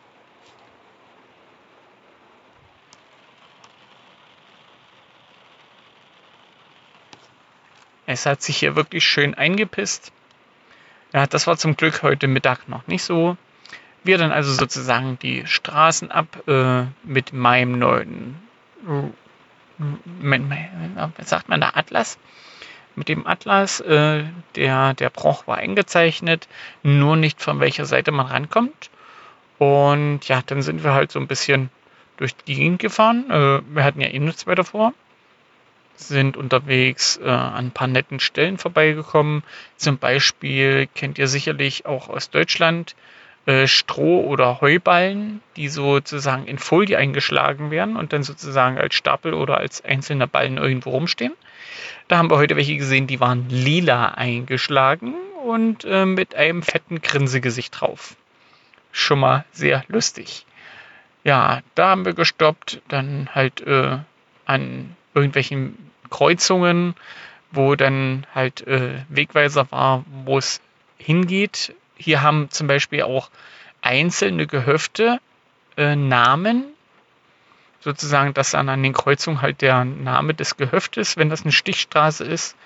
Es 8.09 8.27
hat 8.27 8.43
sich 8.43 8.57
hier 8.57 8.75
wirklich 8.77 9.05
schön 9.05 9.35
eingepisst. 9.35 10.13
Ja, 11.13 11.27
das 11.27 11.47
war 11.47 11.57
zum 11.57 11.77
Glück 11.77 12.03
heute 12.03 12.27
Mittag 12.27 12.69
noch 12.69 12.87
nicht 12.89 13.03
so. 13.03 13.37
Wir 14.07 14.19
dann 14.19 14.33
also 14.33 14.53
sozusagen 14.53 15.19
die 15.21 15.47
Straßen 15.47 16.11
ab 16.11 16.27
äh, 16.47 16.85
mit 17.03 17.33
meinem 17.33 17.79
neuen, 17.79 18.37
was 19.79 21.29
sagt 21.29 21.49
man 21.49 21.61
da, 21.61 21.73
Atlas? 21.75 22.19
Mit 22.95 23.09
dem 23.09 23.27
Atlas, 23.27 23.81
äh, 23.81 24.25
der, 24.55 24.95
der 24.95 25.11
Bruch 25.11 25.47
war 25.47 25.59
eingezeichnet, 25.59 26.49
nur 26.83 27.17
nicht 27.17 27.43
von 27.43 27.61
welcher 27.61 27.85
Seite 27.85 28.13
man 28.13 28.27
rankommt. 28.27 28.91
Und 29.59 30.21
ja, 30.29 30.41
dann 30.47 30.63
sind 30.63 30.85
wir 30.85 30.95
halt 30.95 31.13
so 31.13 31.19
ein 31.19 31.27
bisschen 31.27 31.69
durch 32.17 32.35
die 32.37 32.55
Gegend 32.55 32.79
gefahren. 32.79 33.31
Äh, 33.31 33.61
wir 33.75 33.85
hatten 33.85 34.01
ja 34.01 34.09
eh 34.09 34.19
nichts 34.19 34.47
weiter 34.47 34.65
vor 34.65 34.95
sind 35.99 36.37
unterwegs 36.37 37.19
äh, 37.23 37.29
an 37.29 37.67
ein 37.67 37.71
paar 37.71 37.87
netten 37.87 38.21
Stellen 38.21 38.59
vorbeigekommen. 38.59 39.43
Zum 39.77 39.99
Beispiel 39.99 40.89
kennt 40.95 41.19
ihr 41.19 41.27
sicherlich 41.27 41.87
auch 41.87 42.09
aus 42.09 42.31
Deutschland 42.31 42.95
äh, 43.47 43.67
Stroh- 43.67 44.25
oder 44.25 44.61
Heuballen, 44.61 45.41
die 45.57 45.69
sozusagen 45.69 46.47
in 46.47 46.59
Folie 46.59 46.99
eingeschlagen 46.99 47.71
werden 47.71 47.97
und 47.97 48.13
dann 48.13 48.23
sozusagen 48.23 48.77
als 48.77 48.95
Stapel 48.95 49.35
oder 49.35 49.59
als 49.59 49.85
einzelner 49.85 50.27
Ballen 50.27 50.59
irgendwo 50.59 50.91
rumstehen. 50.91 51.33
Da 52.09 52.19
haben 52.19 52.31
wir 52.31 52.37
heute 52.37 52.57
welche 52.57 52.77
gesehen, 52.77 53.07
die 53.07 53.21
waren 53.21 53.49
lila 53.49 54.09
eingeschlagen 54.09 55.15
und 55.45 55.85
äh, 55.85 56.07
mit 56.07 56.35
einem 56.35 56.63
fetten 56.63 57.01
Grinsegesicht 57.01 57.81
drauf. 57.81 58.17
Schon 58.93 59.21
mal 59.21 59.45
sehr 59.53 59.85
lustig. 59.89 60.45
Ja, 61.23 61.61
da 61.75 61.89
haben 61.89 62.05
wir 62.05 62.15
gestoppt, 62.15 62.83
dann 62.89 63.29
halt 63.35 63.61
äh, 63.61 63.99
an 64.45 64.97
irgendwelchen 65.15 65.77
Kreuzungen, 66.11 66.95
wo 67.51 67.75
dann 67.75 68.27
halt 68.35 68.67
äh, 68.67 69.03
Wegweiser 69.09 69.71
war, 69.71 70.05
wo 70.25 70.39
es 70.39 70.61
hingeht. 70.99 71.75
Hier 71.97 72.23
haben 72.23 72.51
zum 72.51 72.67
Beispiel 72.67 73.03
auch 73.03 73.31
einzelne 73.83 74.47
Gehöfte 74.47 75.21
äh, 75.77 75.97
Namen, 75.97 76.65
sozusagen, 77.81 78.35
dass 78.35 78.51
dann 78.51 78.69
an 78.69 78.83
den 78.83 78.93
Kreuzungen 78.93 79.43
halt 79.43 79.63
der 79.63 79.85
Name 79.85 80.35
des 80.35 80.57
Gehöftes, 80.57 81.17
wenn 81.17 81.31
das 81.31 81.43
eine 81.43 81.53
Stichstraße 81.53 82.25
ist. 82.25 82.57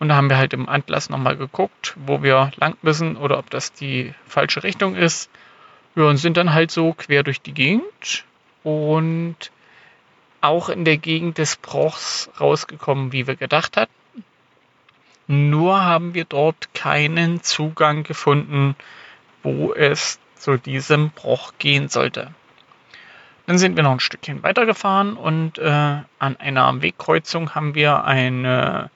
Und 0.00 0.08
da 0.08 0.16
haben 0.16 0.28
wir 0.28 0.36
halt 0.36 0.52
im 0.52 0.68
Atlas 0.68 1.08
nochmal 1.08 1.36
geguckt, 1.36 1.94
wo 1.96 2.22
wir 2.22 2.50
lang 2.56 2.76
müssen 2.82 3.16
oder 3.16 3.38
ob 3.38 3.50
das 3.50 3.72
die 3.72 4.12
falsche 4.26 4.64
Richtung 4.64 4.96
ist. 4.96 5.30
Ja, 5.94 6.04
und 6.04 6.16
sind 6.16 6.36
dann 6.36 6.52
halt 6.52 6.72
so 6.72 6.92
quer 6.92 7.22
durch 7.22 7.40
die 7.40 7.54
Gegend 7.54 8.24
und 8.64 9.36
auch 10.40 10.68
in 10.68 10.84
der 10.84 10.96
Gegend 10.96 11.38
des 11.38 11.56
Bruchs 11.56 12.28
rausgekommen, 12.40 13.12
wie 13.12 13.28
wir 13.28 13.36
gedacht 13.36 13.76
hatten. 13.76 13.92
Nur 15.26 15.82
haben 15.82 16.14
wir 16.14 16.24
dort 16.24 16.74
keinen 16.74 17.42
Zugang 17.42 18.02
gefunden, 18.02 18.76
wo 19.42 19.72
es 19.72 20.18
zu 20.36 20.58
diesem 20.58 21.10
Bruch 21.10 21.52
gehen 21.58 21.88
sollte. 21.88 22.34
Dann 23.46 23.58
sind 23.58 23.76
wir 23.76 23.82
noch 23.82 23.92
ein 23.92 24.00
Stückchen 24.00 24.42
weitergefahren 24.42 25.16
und 25.16 25.58
äh, 25.58 25.70
an 26.18 26.36
einer 26.38 26.82
Wegkreuzung 26.82 27.54
haben 27.54 27.74
wir 27.74 28.04
eine 28.04 28.90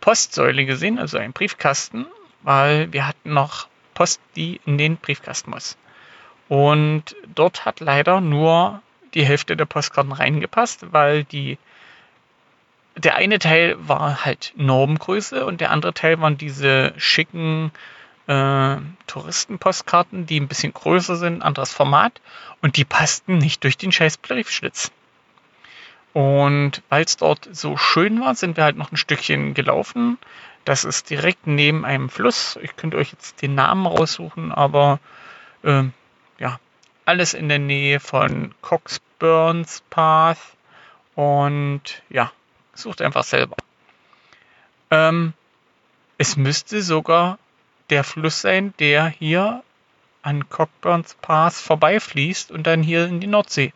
Postsäule 0.00 0.66
gesehen, 0.66 0.98
also 0.98 1.16
einen 1.16 1.32
Briefkasten, 1.32 2.06
weil 2.42 2.92
wir 2.92 3.06
hatten 3.06 3.32
noch 3.32 3.68
Post, 3.94 4.20
die 4.36 4.60
in 4.66 4.76
den 4.76 4.96
Briefkasten 4.96 5.50
muss. 5.50 5.78
Und 6.48 7.16
dort 7.34 7.64
hat 7.64 7.80
leider 7.80 8.20
nur 8.20 8.82
die 9.14 9.24
Hälfte 9.24 9.56
der 9.56 9.64
Postkarten 9.64 10.12
reingepasst, 10.12 10.92
weil 10.92 11.24
die 11.24 11.56
der 12.96 13.16
eine 13.16 13.38
Teil 13.38 13.76
war 13.78 14.24
halt 14.24 14.52
Normgröße 14.56 15.44
und 15.44 15.60
der 15.60 15.70
andere 15.70 15.94
Teil 15.94 16.20
waren 16.20 16.38
diese 16.38 16.94
schicken 16.96 17.72
äh, 18.26 18.76
Touristenpostkarten, 19.06 20.26
die 20.26 20.40
ein 20.40 20.48
bisschen 20.48 20.72
größer 20.72 21.16
sind, 21.16 21.42
anderes 21.42 21.72
Format 21.72 22.20
und 22.62 22.76
die 22.76 22.84
passten 22.84 23.38
nicht 23.38 23.64
durch 23.64 23.76
den 23.76 23.92
scheiß 23.92 24.18
Briefschlitz. 24.18 24.90
Und 26.12 26.82
weil 26.88 27.04
es 27.04 27.16
dort 27.16 27.48
so 27.50 27.76
schön 27.76 28.20
war, 28.20 28.34
sind 28.36 28.56
wir 28.56 28.64
halt 28.64 28.76
noch 28.76 28.92
ein 28.92 28.96
Stückchen 28.96 29.52
gelaufen. 29.52 30.16
Das 30.64 30.84
ist 30.84 31.10
direkt 31.10 31.48
neben 31.48 31.84
einem 31.84 32.08
Fluss. 32.08 32.56
Ich 32.62 32.76
könnte 32.76 32.96
euch 32.96 33.10
jetzt 33.10 33.42
den 33.42 33.56
Namen 33.56 33.84
raussuchen, 33.84 34.52
aber 34.52 35.00
äh, 35.64 35.82
ja, 36.38 36.60
alles 37.04 37.34
in 37.34 37.48
der 37.48 37.58
Nähe 37.58 37.98
von 37.98 38.54
Coxburns 38.62 39.82
Path. 39.90 40.38
Und 41.16 42.02
ja, 42.08 42.30
sucht 42.74 43.02
einfach 43.02 43.24
selber. 43.24 43.56
Ähm, 44.90 45.32
es 46.18 46.36
müsste 46.36 46.82
sogar 46.82 47.38
der 47.90 48.04
Fluss 48.04 48.40
sein, 48.40 48.74
der 48.78 49.06
hier 49.06 49.62
an 50.22 50.48
Cockburns 50.48 51.14
Path 51.14 51.54
vorbeifließt 51.54 52.50
und 52.50 52.66
dann 52.66 52.82
hier 52.82 53.06
in 53.06 53.20
die 53.20 53.26
Nordsee 53.26 53.72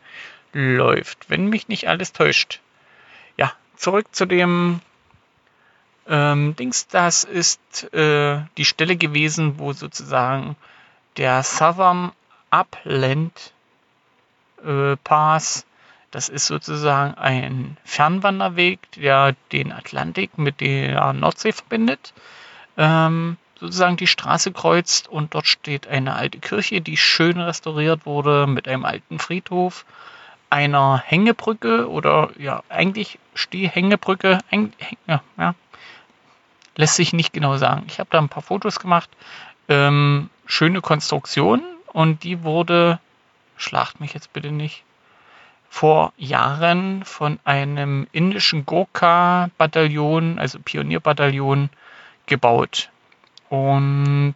läuft, 0.52 1.28
wenn 1.28 1.46
mich 1.46 1.68
nicht 1.68 1.88
alles 1.88 2.12
täuscht. 2.12 2.60
Ja, 3.36 3.52
zurück 3.76 4.06
zu 4.12 4.26
dem 4.26 4.80
ähm, 6.08 6.56
Dings. 6.56 6.88
Das 6.88 7.24
ist 7.24 7.92
äh, 7.92 8.40
die 8.56 8.64
Stelle 8.64 8.96
gewesen, 8.96 9.58
wo 9.58 9.72
sozusagen 9.72 10.56
der 11.16 11.42
Southern 11.42 12.12
Upland 12.50 13.52
äh, 14.64 14.96
Pass. 14.96 15.66
Das 16.10 16.28
ist 16.28 16.46
sozusagen 16.46 17.14
ein 17.14 17.76
Fernwanderweg, 17.84 18.80
der 18.92 19.34
den 19.52 19.72
Atlantik 19.72 20.38
mit 20.38 20.60
der 20.60 21.12
Nordsee 21.12 21.52
verbindet. 21.52 22.14
Ähm, 22.78 23.36
sozusagen 23.60 23.96
die 23.96 24.06
Straße 24.06 24.52
kreuzt 24.52 25.08
und 25.08 25.34
dort 25.34 25.46
steht 25.46 25.86
eine 25.86 26.14
alte 26.14 26.38
Kirche, 26.38 26.80
die 26.80 26.96
schön 26.96 27.40
restauriert 27.40 28.06
wurde 28.06 28.46
mit 28.46 28.68
einem 28.68 28.84
alten 28.84 29.18
Friedhof, 29.18 29.84
einer 30.48 31.02
Hängebrücke 31.04 31.90
oder 31.90 32.30
ja, 32.38 32.62
eigentlich 32.68 33.18
Stehhängebrücke, 33.34 34.38
ja, 35.06 35.22
ja, 35.36 35.54
lässt 36.76 36.94
sich 36.94 37.12
nicht 37.12 37.32
genau 37.32 37.56
sagen. 37.56 37.84
Ich 37.88 37.98
habe 37.98 38.08
da 38.10 38.18
ein 38.18 38.28
paar 38.30 38.42
Fotos 38.42 38.78
gemacht. 38.78 39.10
Ähm, 39.68 40.30
schöne 40.46 40.80
Konstruktion 40.80 41.62
und 41.92 42.22
die 42.22 42.44
wurde 42.44 43.00
schlacht 43.58 44.00
mich 44.00 44.14
jetzt 44.14 44.32
bitte 44.32 44.52
nicht, 44.52 44.84
vor 45.68 46.12
Jahren 46.16 47.04
von 47.04 47.38
einem 47.44 48.06
indischen 48.12 48.66
Gurkha-Bataillon, 48.66 50.38
also 50.38 50.58
Pionierbataillon, 50.58 51.70
gebaut. 52.26 52.90
Und 53.48 54.34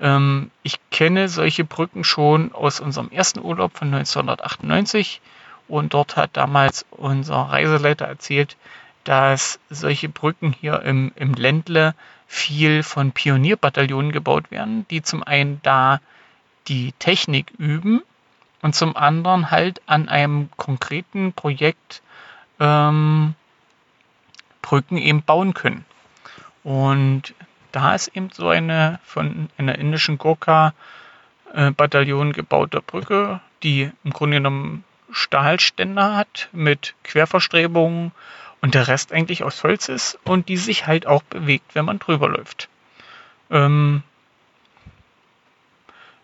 ähm, 0.00 0.50
ich 0.62 0.78
kenne 0.90 1.28
solche 1.28 1.64
Brücken 1.64 2.04
schon 2.04 2.52
aus 2.52 2.80
unserem 2.80 3.10
ersten 3.10 3.40
Urlaub 3.40 3.76
von 3.76 3.92
1998. 3.94 5.20
Und 5.68 5.94
dort 5.94 6.16
hat 6.16 6.30
damals 6.34 6.86
unser 6.90 7.36
Reiseleiter 7.36 8.06
erzählt, 8.06 8.56
dass 9.04 9.58
solche 9.70 10.08
Brücken 10.08 10.52
hier 10.52 10.82
im, 10.82 11.12
im 11.16 11.34
Ländle 11.34 11.94
viel 12.26 12.82
von 12.82 13.12
Pionierbataillonen 13.12 14.12
gebaut 14.12 14.50
werden, 14.50 14.86
die 14.88 15.02
zum 15.02 15.22
einen 15.22 15.60
da 15.62 16.00
die 16.66 16.92
Technik 16.98 17.52
üben 17.58 18.02
und 18.66 18.74
zum 18.74 18.94
anderen 18.96 19.52
halt 19.52 19.80
an 19.86 20.08
einem 20.08 20.48
konkreten 20.56 21.32
Projekt 21.32 22.02
ähm, 22.58 23.36
Brücken 24.60 24.96
eben 24.96 25.22
bauen 25.22 25.54
können. 25.54 25.84
Und 26.64 27.32
da 27.70 27.94
ist 27.94 28.08
eben 28.08 28.30
so 28.32 28.48
eine 28.48 28.98
von 29.04 29.50
einer 29.56 29.78
indischen 29.78 30.18
Gurkha-Bataillon 30.18 32.32
gebaute 32.32 32.82
Brücke, 32.82 33.38
die 33.62 33.92
im 34.02 34.10
Grunde 34.10 34.38
genommen 34.38 34.82
Stahlständer 35.12 36.16
hat 36.16 36.48
mit 36.50 36.96
Querverstrebungen 37.04 38.10
und 38.62 38.74
der 38.74 38.88
Rest 38.88 39.12
eigentlich 39.12 39.44
aus 39.44 39.62
Holz 39.62 39.88
ist 39.88 40.18
und 40.24 40.48
die 40.48 40.56
sich 40.56 40.88
halt 40.88 41.06
auch 41.06 41.22
bewegt, 41.22 41.76
wenn 41.76 41.84
man 41.84 42.00
drüber 42.00 42.28
läuft. 42.28 42.68
Ähm 43.48 44.02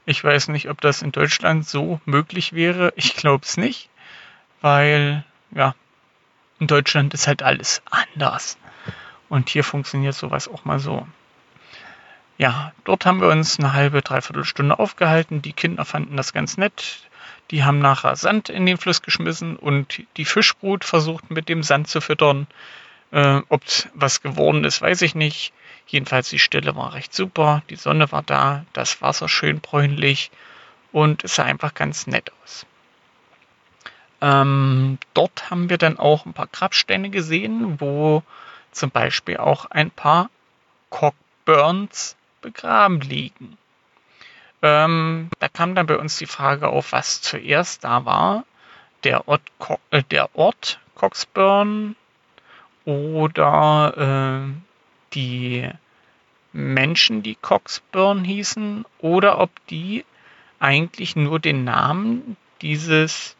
ich 0.04 0.22
weiß 0.22 0.48
nicht, 0.48 0.68
ob 0.68 0.80
das 0.80 1.02
in 1.02 1.12
Deutschland 1.12 1.66
so 1.66 2.00
möglich 2.04 2.52
wäre. 2.52 2.92
Ich 2.96 3.14
glaube 3.14 3.44
es 3.44 3.56
nicht, 3.56 3.88
weil 4.60 5.24
ja, 5.52 5.74
in 6.58 6.66
Deutschland 6.66 7.14
ist 7.14 7.26
halt 7.26 7.42
alles 7.42 7.82
anders. 7.90 8.58
Und 9.28 9.48
hier 9.48 9.64
funktioniert 9.64 10.14
sowas 10.14 10.48
auch 10.48 10.64
mal 10.64 10.78
so. 10.78 11.06
Ja, 12.38 12.72
dort 12.84 13.06
haben 13.06 13.20
wir 13.20 13.28
uns 13.28 13.58
eine 13.58 13.72
halbe, 13.72 14.02
dreiviertel 14.02 14.44
Stunde 14.44 14.78
aufgehalten. 14.78 15.42
Die 15.42 15.52
Kinder 15.52 15.84
fanden 15.84 16.16
das 16.16 16.32
ganz 16.32 16.56
nett. 16.56 17.08
Die 17.50 17.64
haben 17.64 17.78
nachher 17.78 18.16
Sand 18.16 18.48
in 18.48 18.66
den 18.66 18.78
Fluss 18.78 19.02
geschmissen 19.02 19.56
und 19.56 20.02
die 20.16 20.24
Fischbrut 20.24 20.84
versucht 20.84 21.30
mit 21.30 21.48
dem 21.48 21.62
Sand 21.62 21.88
zu 21.88 22.00
füttern. 22.00 22.46
Äh, 23.10 23.42
Ob 23.48 23.62
was 23.94 24.22
geworden 24.22 24.64
ist, 24.64 24.80
weiß 24.80 25.02
ich 25.02 25.14
nicht. 25.14 25.52
Jedenfalls 25.86 26.30
die 26.30 26.38
Stelle 26.38 26.74
war 26.76 26.94
recht 26.94 27.14
super. 27.14 27.62
Die 27.70 27.76
Sonne 27.76 28.10
war 28.12 28.22
da, 28.22 28.64
das 28.72 29.02
Wasser 29.02 29.28
schön 29.28 29.60
bräunlich 29.60 30.30
und 30.92 31.24
es 31.24 31.34
sah 31.34 31.44
einfach 31.44 31.74
ganz 31.74 32.06
nett 32.06 32.32
aus. 32.42 32.66
Ähm, 34.20 34.98
dort 35.14 35.50
haben 35.50 35.68
wir 35.68 35.78
dann 35.78 35.98
auch 35.98 36.26
ein 36.26 36.32
paar 36.32 36.46
Grabsteine 36.46 37.10
gesehen, 37.10 37.80
wo 37.80 38.22
zum 38.70 38.90
Beispiel 38.90 39.36
auch 39.36 39.66
ein 39.66 39.90
paar 39.90 40.30
Cockburns 40.90 42.16
begraben 42.40 43.00
liegen. 43.00 43.58
Ähm, 44.62 45.28
da 45.40 45.48
kam 45.48 45.74
dann 45.74 45.86
bei 45.86 45.98
uns 45.98 46.16
die 46.18 46.26
Frage 46.26 46.68
auf, 46.68 46.92
was 46.92 47.20
zuerst 47.20 47.82
da 47.82 48.04
war. 48.04 48.44
Der 49.02 49.26
Ort, 49.26 49.42
äh, 49.90 50.04
der 50.04 50.34
Ort 50.36 50.78
Coxburn 50.94 51.96
oder 52.84 54.46
äh, 54.46 54.71
die 55.14 55.68
Menschen, 56.52 57.22
die 57.22 57.36
Coxburn 57.36 58.24
hießen, 58.24 58.84
oder 58.98 59.38
ob 59.38 59.50
die 59.68 60.04
eigentlich 60.58 61.16
nur 61.16 61.40
den 61.40 61.64
Namen 61.64 62.36
dieses, 62.60 63.36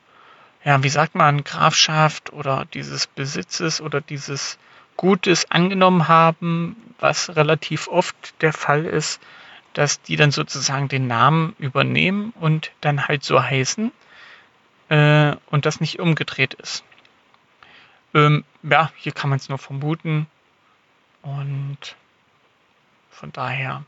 ja, 0.64 0.82
wie 0.82 0.88
sagt 0.88 1.14
man, 1.14 1.44
Grafschaft 1.44 2.32
oder 2.32 2.66
dieses 2.72 3.06
Besitzes 3.06 3.80
oder 3.80 4.00
dieses 4.00 4.58
Gutes 4.96 5.50
angenommen 5.50 6.08
haben, 6.08 6.76
was 6.98 7.36
relativ 7.36 7.88
oft 7.88 8.16
der 8.42 8.52
Fall 8.52 8.84
ist, 8.84 9.20
dass 9.72 10.02
die 10.02 10.16
dann 10.16 10.30
sozusagen 10.30 10.88
den 10.88 11.06
Namen 11.06 11.54
übernehmen 11.58 12.32
und 12.40 12.72
dann 12.80 13.08
halt 13.08 13.24
so 13.24 13.42
heißen 13.42 13.90
äh, 14.88 15.36
und 15.46 15.66
das 15.66 15.80
nicht 15.80 15.98
umgedreht 15.98 16.54
ist. 16.54 16.84
Ähm, 18.14 18.44
ja, 18.62 18.90
hier 18.96 19.12
kann 19.12 19.30
man 19.30 19.38
es 19.38 19.48
nur 19.48 19.58
vermuten 19.58 20.26
und 21.22 21.78
von 23.10 23.32
daher 23.32 23.84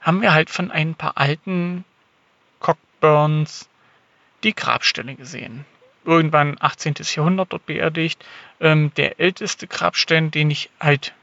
haben 0.00 0.22
wir 0.22 0.32
halt 0.32 0.50
von 0.50 0.70
ein 0.70 0.94
paar 0.94 1.16
alten 1.16 1.84
Cockburns 2.60 3.68
die 4.42 4.54
Grabstelle 4.54 5.14
gesehen. 5.14 5.64
Irgendwann 6.04 6.56
18. 6.58 6.94
Jahrhundert 7.14 7.52
dort 7.52 7.66
beerdigt. 7.66 8.24
Ähm, 8.60 8.92
der 8.96 9.20
älteste 9.20 9.68
Grabstein, 9.68 10.32
den 10.32 10.50
ich 10.50 10.70
halt 10.80 11.14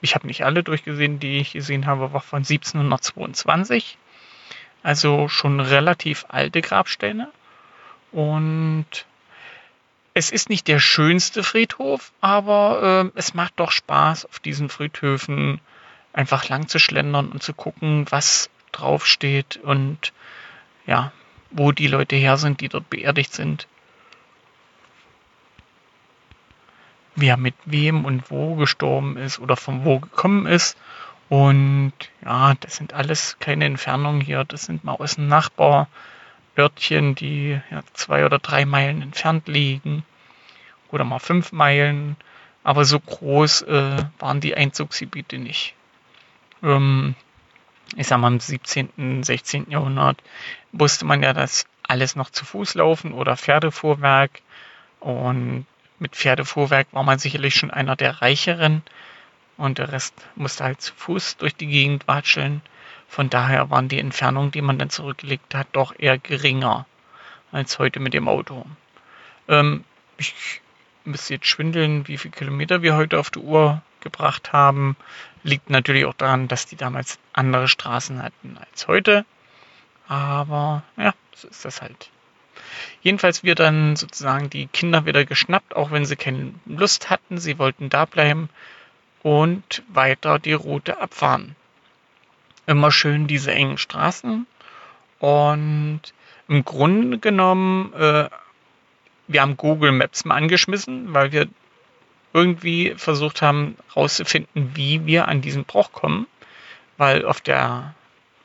ich 0.00 0.14
habe 0.14 0.26
nicht 0.26 0.44
alle 0.44 0.62
durchgesehen, 0.62 1.18
die 1.18 1.38
ich 1.38 1.52
gesehen 1.52 1.86
habe, 1.86 2.12
war 2.12 2.20
von 2.20 2.38
1722. 2.38 3.98
Also 4.82 5.28
schon 5.28 5.60
relativ 5.60 6.24
alte 6.28 6.60
Grabsteine. 6.60 7.30
Und 8.12 9.06
es 10.18 10.30
ist 10.30 10.48
nicht 10.48 10.68
der 10.68 10.80
schönste 10.80 11.42
Friedhof, 11.42 12.12
aber 12.20 13.10
äh, 13.14 13.18
es 13.18 13.34
macht 13.34 13.54
doch 13.56 13.70
Spaß, 13.70 14.26
auf 14.26 14.40
diesen 14.40 14.68
Friedhöfen 14.68 15.60
einfach 16.12 16.48
lang 16.48 16.68
zu 16.68 16.78
schlendern 16.78 17.28
und 17.28 17.42
zu 17.42 17.54
gucken, 17.54 18.06
was 18.10 18.50
draufsteht 18.72 19.58
und 19.62 20.12
ja, 20.86 21.12
wo 21.50 21.72
die 21.72 21.86
Leute 21.86 22.16
her 22.16 22.36
sind, 22.36 22.60
die 22.60 22.68
dort 22.68 22.90
beerdigt 22.90 23.32
sind. 23.32 23.68
wer 27.20 27.36
mit 27.36 27.54
wem 27.64 28.04
und 28.04 28.30
wo 28.30 28.54
gestorben 28.54 29.16
ist 29.16 29.38
oder 29.38 29.56
von 29.56 29.84
wo 29.84 29.98
gekommen 29.98 30.46
ist. 30.46 30.76
Und 31.28 31.92
ja, 32.24 32.54
das 32.60 32.76
sind 32.76 32.94
alles 32.94 33.36
keine 33.40 33.66
Entfernungen 33.66 34.20
hier. 34.20 34.44
Das 34.44 34.62
sind 34.62 34.84
mal 34.84 34.94
aus 34.94 35.16
dem 35.16 35.28
Nachbarörtchen, 36.58 37.14
die 37.14 37.60
ja, 37.70 37.82
zwei 37.94 38.24
oder 38.24 38.38
drei 38.38 38.64
Meilen 38.64 39.00
entfernt 39.02 39.46
liegen. 39.46 40.04
Oder 40.90 41.04
mal 41.04 41.20
fünf 41.20 41.52
Meilen. 41.52 42.16
Aber 42.64 42.84
so 42.84 42.98
groß 42.98 43.62
äh, 43.62 44.04
waren 44.18 44.40
die 44.40 44.56
Einzugsgebiete 44.56 45.38
nicht. 45.38 45.74
Ähm, 46.62 47.14
ich 47.96 48.06
sag 48.08 48.18
mal, 48.18 48.32
im 48.32 48.40
17., 48.40 49.22
16. 49.22 49.70
Jahrhundert 49.70 50.22
wusste 50.72 51.04
man 51.04 51.22
ja, 51.22 51.32
dass 51.32 51.66
alles 51.84 52.16
noch 52.16 52.30
zu 52.30 52.44
Fuß 52.44 52.74
laufen 52.74 53.12
oder 53.12 53.36
Pferdefuhrwerk. 53.36 54.42
Und 55.00 55.66
mit 56.00 56.16
Pferdefuhrwerk 56.16 56.88
war 56.92 57.04
man 57.04 57.18
sicherlich 57.18 57.54
schon 57.54 57.70
einer 57.70 57.96
der 57.96 58.20
reicheren 58.20 58.82
und 59.56 59.78
der 59.78 59.92
Rest 59.92 60.14
musste 60.34 60.64
halt 60.64 60.80
zu 60.80 60.92
Fuß 60.94 61.36
durch 61.38 61.54
die 61.54 61.66
Gegend 61.66 62.06
watscheln. 62.06 62.60
Von 63.08 63.30
daher 63.30 63.70
waren 63.70 63.88
die 63.88 63.98
Entfernungen, 63.98 64.50
die 64.50 64.62
man 64.62 64.78
dann 64.78 64.90
zurückgelegt 64.90 65.54
hat, 65.54 65.68
doch 65.72 65.94
eher 65.98 66.18
geringer 66.18 66.86
als 67.50 67.78
heute 67.78 68.00
mit 68.00 68.14
dem 68.14 68.28
Auto. 68.28 68.66
Ähm, 69.48 69.84
ich 70.18 70.60
müsste 71.04 71.34
jetzt 71.34 71.46
schwindeln, 71.46 72.06
wie 72.06 72.18
viele 72.18 72.32
Kilometer 72.32 72.82
wir 72.82 72.96
heute 72.96 73.18
auf 73.18 73.30
die 73.30 73.40
Uhr 73.40 73.82
gebracht 74.00 74.52
haben. 74.52 74.96
Liegt 75.42 75.70
natürlich 75.70 76.04
auch 76.04 76.14
daran, 76.14 76.48
dass 76.48 76.66
die 76.66 76.76
damals 76.76 77.18
andere 77.32 77.66
Straßen 77.66 78.22
hatten 78.22 78.58
als 78.58 78.86
heute. 78.86 79.24
Aber 80.06 80.82
ja, 80.96 81.14
so 81.34 81.48
ist 81.48 81.64
das 81.64 81.82
halt. 81.82 82.10
Jedenfalls 83.02 83.44
wird 83.44 83.60
dann 83.60 83.96
sozusagen 83.96 84.50
die 84.50 84.66
Kinder 84.66 85.06
wieder 85.06 85.24
geschnappt, 85.24 85.74
auch 85.74 85.90
wenn 85.90 86.04
sie 86.04 86.16
keine 86.16 86.54
Lust 86.66 87.10
hatten. 87.10 87.38
Sie 87.38 87.58
wollten 87.58 87.88
da 87.88 88.04
bleiben 88.04 88.48
und 89.22 89.82
weiter 89.88 90.38
die 90.38 90.52
Route 90.52 91.00
abfahren. 91.00 91.56
Immer 92.68 92.92
schön 92.92 93.26
diese 93.26 93.50
engen 93.50 93.78
Straßen. 93.78 94.46
Und 95.20 96.02
im 96.48 96.64
Grunde 96.66 97.18
genommen, 97.18 97.94
äh, 97.94 98.28
wir 99.26 99.40
haben 99.40 99.56
Google 99.56 99.92
Maps 99.92 100.26
mal 100.26 100.34
angeschmissen, 100.34 101.14
weil 101.14 101.32
wir 101.32 101.48
irgendwie 102.34 102.92
versucht 102.94 103.40
haben 103.40 103.78
herauszufinden, 103.88 104.72
wie 104.74 105.06
wir 105.06 105.28
an 105.28 105.40
diesen 105.40 105.64
Bruch 105.64 105.92
kommen. 105.92 106.26
Weil 106.98 107.24
auf, 107.24 107.40
der, 107.40 107.94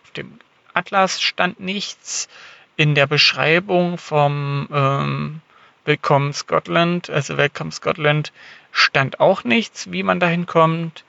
auf 0.05 0.12
dem 0.12 0.39
Atlas 0.73 1.21
stand 1.21 1.59
nichts 1.59 2.29
in 2.77 2.95
der 2.95 3.07
Beschreibung 3.07 3.97
vom 3.97 4.69
ähm, 4.71 5.41
Willkommen 5.83 6.31
Scotland, 6.31 7.09
also 7.09 7.36
Welcome 7.36 7.73
Scotland, 7.73 8.31
stand 8.71 9.19
auch 9.19 9.43
nichts, 9.43 9.91
wie 9.91 10.01
man 10.01 10.21
dahin 10.21 10.45
kommt. 10.45 11.03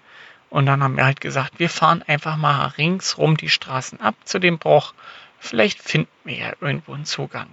Und 0.55 0.67
dann 0.67 0.85
haben 0.85 0.97
wir 0.97 1.05
halt 1.05 1.21
gesagt, 1.21 1.59
wir 1.59 1.69
fahren 1.69 2.05
einfach 2.07 2.37
mal 2.37 2.67
ringsrum 2.79 3.37
die 3.37 3.49
Straßen 3.49 4.01
ab 4.01 4.14
zu 4.25 4.38
dem 4.38 4.59
Bruch. 4.59 4.95
Vielleicht 5.40 5.83
finden 5.83 6.12
wir 6.23 6.37
ja 6.37 6.53
irgendwo 6.61 6.95
einen 6.95 7.07
Zugang. 7.07 7.49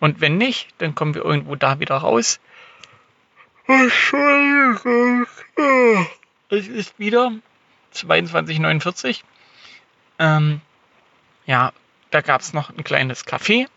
Und 0.00 0.20
wenn 0.20 0.36
nicht, 0.36 0.70
dann 0.78 0.96
kommen 0.96 1.14
wir 1.14 1.24
irgendwo 1.24 1.54
da 1.54 1.78
wieder 1.78 1.94
raus. 1.94 2.40
Entschuldigung. 3.68 5.28
Es 6.48 6.66
ist 6.66 6.98
wieder 6.98 7.30
22,49. 7.94 9.20
Ähm, 10.18 10.60
ja, 11.46 11.72
da 12.10 12.22
gab 12.22 12.40
es 12.40 12.52
noch 12.52 12.70
ein 12.70 12.82
kleines 12.82 13.24
Café. 13.24 13.68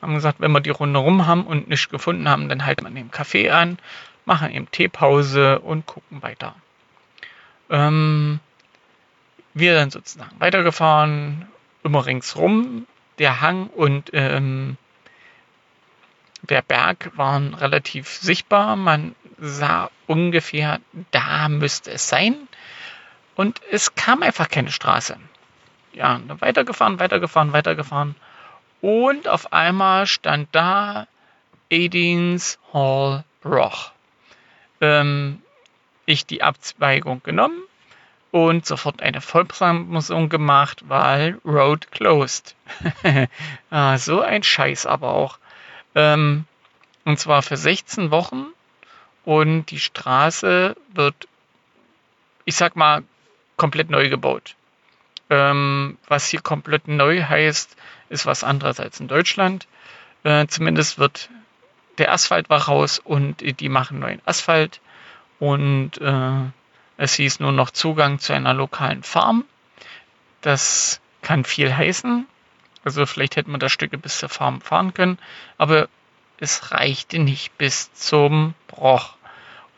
Haben 0.00 0.14
gesagt, 0.14 0.40
wenn 0.40 0.50
wir 0.50 0.58
die 0.58 0.70
Runde 0.70 0.98
rum 0.98 1.28
haben 1.28 1.46
und 1.46 1.68
nichts 1.68 1.88
gefunden 1.88 2.28
haben, 2.28 2.48
dann 2.48 2.66
halten 2.66 2.84
wir 2.84 2.90
den 2.90 3.12
Café 3.12 3.50
an, 3.50 3.78
machen 4.24 4.50
eben 4.50 4.68
Teepause 4.72 5.60
und 5.60 5.86
gucken 5.86 6.20
weiter. 6.20 6.56
Ähm, 7.72 8.38
wir 9.54 9.74
dann 9.74 9.90
sozusagen 9.90 10.38
weitergefahren, 10.38 11.48
immer 11.82 12.06
ringsrum. 12.06 12.86
Der 13.18 13.40
Hang 13.40 13.66
und 13.66 14.10
ähm, 14.12 14.76
der 16.42 16.62
Berg 16.62 17.10
waren 17.16 17.54
relativ 17.54 18.08
sichtbar. 18.08 18.76
Man 18.76 19.16
sah 19.38 19.90
ungefähr, 20.06 20.80
da 21.10 21.48
müsste 21.48 21.90
es 21.90 22.08
sein. 22.08 22.36
Und 23.34 23.60
es 23.70 23.96
kam 23.96 24.22
einfach 24.22 24.48
keine 24.48 24.70
Straße 24.70 25.16
ja, 25.92 26.20
weitergefahren, 26.38 26.98
weitergefahren, 26.98 27.52
weitergefahren. 27.52 28.14
Und 28.80 29.28
auf 29.28 29.52
einmal 29.52 30.06
stand 30.06 30.48
da 30.52 31.06
Aidins 31.70 32.58
Hall 32.72 33.24
Broch. 33.42 33.92
Ähm, 34.80 35.42
ich 36.06 36.26
die 36.26 36.42
Abzweigung 36.42 37.22
genommen 37.22 37.62
und 38.30 38.66
sofort 38.66 39.02
eine 39.02 39.20
Vollbremsung 39.20 40.28
gemacht, 40.28 40.82
weil 40.88 41.38
Road 41.44 41.90
closed. 41.92 42.56
ah, 43.70 43.98
so 43.98 44.22
ein 44.22 44.42
Scheiß 44.42 44.86
aber 44.86 45.12
auch. 45.12 45.38
Ähm, 45.94 46.46
und 47.04 47.20
zwar 47.20 47.42
für 47.42 47.56
16 47.56 48.10
Wochen. 48.10 48.46
Und 49.24 49.66
die 49.66 49.78
Straße 49.78 50.74
wird, 50.94 51.28
ich 52.44 52.56
sag 52.56 52.74
mal, 52.74 53.04
komplett 53.56 53.90
neu 53.90 54.08
gebaut. 54.08 54.56
Ähm, 55.30 55.98
was 56.08 56.26
hier 56.26 56.40
komplett 56.40 56.88
neu 56.88 57.22
heißt, 57.22 57.76
ist 58.08 58.26
was 58.26 58.42
anderes 58.42 58.80
als 58.80 58.98
in 58.98 59.08
Deutschland. 59.08 59.68
Äh, 60.24 60.46
zumindest 60.46 60.98
wird 60.98 61.30
der 61.98 62.12
Asphalt 62.12 62.48
war 62.48 62.62
raus 62.62 62.98
und 62.98 63.60
die 63.60 63.68
machen 63.68 64.00
neuen 64.00 64.22
Asphalt. 64.24 64.80
Und 65.42 66.00
äh, 66.00 66.52
es 66.98 67.14
hieß 67.14 67.40
nur 67.40 67.50
noch 67.50 67.70
Zugang 67.70 68.20
zu 68.20 68.32
einer 68.32 68.54
lokalen 68.54 69.02
Farm. 69.02 69.44
Das 70.40 71.00
kann 71.20 71.42
viel 71.42 71.76
heißen. 71.76 72.28
Also 72.84 73.06
vielleicht 73.06 73.34
hätten 73.34 73.50
wir 73.50 73.58
da 73.58 73.68
Stücke 73.68 73.98
bis 73.98 74.18
zur 74.18 74.28
Farm 74.28 74.60
fahren 74.60 74.94
können. 74.94 75.18
Aber 75.58 75.88
es 76.38 76.70
reichte 76.70 77.18
nicht 77.18 77.58
bis 77.58 77.92
zum 77.92 78.54
Broch. 78.68 79.16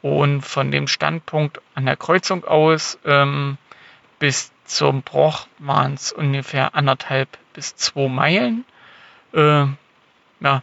Und 0.03 0.43
von 0.43 0.71
dem 0.71 0.87
Standpunkt 0.87 1.63
an 1.75 1.87
der 1.87 1.97
Kreuzung 1.97 2.45
aus 2.45 2.99
ähm, 3.07 3.57
bis 4.19 4.53
zum 4.67 5.01
Broch 5.01 5.47
waren 5.61 5.95
es 5.95 6.13
ungefähr 6.13 6.75
anderthalb 6.75 7.39
bis 7.55 7.75
zwei 7.75 8.11
Meilen. 8.11 8.67
Äh, 9.33 9.65
ja, 10.41 10.63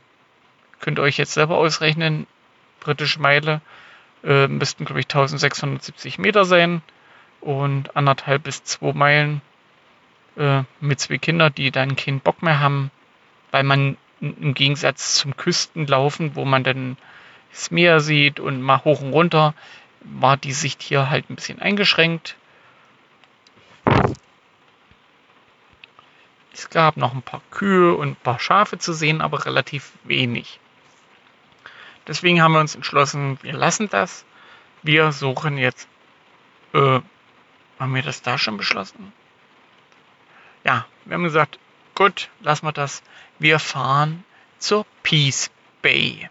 könnt 0.79 0.99
ihr 0.99 1.03
euch 1.03 1.17
jetzt 1.17 1.33
selber 1.33 1.57
ausrechnen. 1.57 2.27
Britische 2.81 3.19
Meile 3.19 3.61
äh, 4.23 4.47
müssten, 4.47 4.85
glaube 4.85 4.99
ich, 4.99 5.05
1670 5.05 6.19
Meter 6.19 6.45
sein 6.45 6.81
und 7.41 7.95
anderthalb 7.95 8.43
bis 8.43 8.63
zwei 8.63 8.93
Meilen 8.93 9.41
äh, 10.37 10.63
mit 10.79 10.99
zwei 10.99 11.17
Kindern, 11.17 11.53
die 11.55 11.71
dann 11.71 11.95
keinen 11.95 12.19
Bock 12.19 12.41
mehr 12.41 12.59
haben, 12.59 12.91
weil 13.51 13.63
man 13.63 13.97
im 14.21 14.53
Gegensatz 14.53 15.15
zum 15.15 15.35
Küstenlaufen, 15.35 16.35
wo 16.35 16.45
man 16.45 16.63
dann 16.63 16.97
das 17.51 17.71
Meer 17.71 17.99
sieht 17.99 18.39
und 18.39 18.61
mal 18.61 18.83
hoch 18.83 19.01
und 19.01 19.13
runter, 19.13 19.55
war 20.01 20.37
die 20.37 20.53
Sicht 20.53 20.81
hier 20.81 21.09
halt 21.09 21.29
ein 21.29 21.35
bisschen 21.35 21.59
eingeschränkt. 21.59 22.37
Es 26.53 26.69
gab 26.69 26.97
noch 26.97 27.13
ein 27.13 27.23
paar 27.23 27.41
Kühe 27.49 27.95
und 27.95 28.09
ein 28.09 28.15
paar 28.15 28.39
Schafe 28.39 28.77
zu 28.77 28.93
sehen, 28.93 29.21
aber 29.21 29.45
relativ 29.45 29.91
wenig. 30.03 30.59
Deswegen 32.07 32.41
haben 32.41 32.53
wir 32.53 32.59
uns 32.59 32.75
entschlossen, 32.75 33.37
wir 33.41 33.53
lassen 33.53 33.89
das. 33.89 34.25
Wir 34.83 35.11
suchen 35.11 35.57
jetzt. 35.57 35.87
Äh, 36.73 36.99
haben 37.79 37.95
wir 37.95 38.01
das 38.01 38.21
da 38.21 38.37
schon 38.37 38.57
beschlossen? 38.57 39.13
Ja, 40.63 40.85
wir 41.05 41.15
haben 41.15 41.23
gesagt, 41.23 41.59
gut, 41.95 42.29
lassen 42.41 42.65
wir 42.65 42.71
das. 42.71 43.01
Wir 43.39 43.59
fahren 43.59 44.23
zur 44.59 44.85
Peace 45.03 45.49
Bay. 45.81 46.29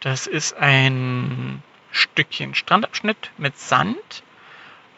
Das 0.00 0.26
ist 0.26 0.54
ein 0.56 1.62
Stückchen 1.92 2.54
Strandabschnitt 2.54 3.30
mit 3.36 3.58
Sand 3.58 4.22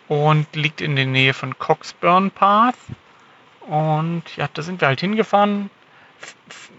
und 0.09 0.55
liegt 0.55 0.81
in 0.81 0.97
der 0.97 1.07
Nähe 1.07 1.35
von 1.35 1.59
Coxburn 1.59 2.31
Path. 2.31 2.77
Und 3.61 4.25
ja, 4.37 4.49
da 4.53 4.63
sind 4.63 4.81
wir 4.81 4.89
halt 4.89 5.01
hingefahren. 5.01 5.71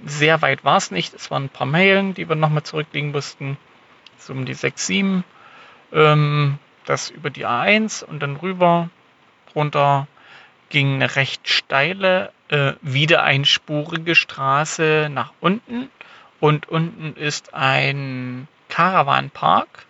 Sehr 0.06 0.41
weit 0.41 0.63
war 0.65 0.77
es 0.77 0.91
nicht. 0.91 1.13
Es 1.13 1.32
waren 1.32 1.45
ein 1.45 1.49
paar 1.49 1.67
Meilen, 1.67 2.13
die 2.13 2.27
wir 2.27 2.36
nochmal 2.36 2.63
zurücklegen 2.63 3.12
mussten. 3.12 3.58
So 4.17 4.34
um 4.34 4.45
die 4.45 4.53
6, 4.53 4.86
7. 4.86 5.23
Ähm, 5.91 6.58
das 6.86 7.10
über 7.10 7.29
die 7.29 7.45
A1 7.45 8.03
und 8.03 8.19
dann 8.19 8.36
rüber, 8.36 8.89
runter 9.56 10.08
ging 10.69 10.95
eine 10.95 11.15
recht 11.15 11.47
steile, 11.47 12.32
äh, 12.49 12.73
wieder 12.82 13.23
einspurige 13.23 14.15
Straße 14.15 15.10
nach 15.12 15.32
unten. 15.39 15.89
Und 16.39 16.67
unten 16.67 17.15
ist 17.15 17.53
ein 17.53 18.47
Caravan-Park. 18.69 19.86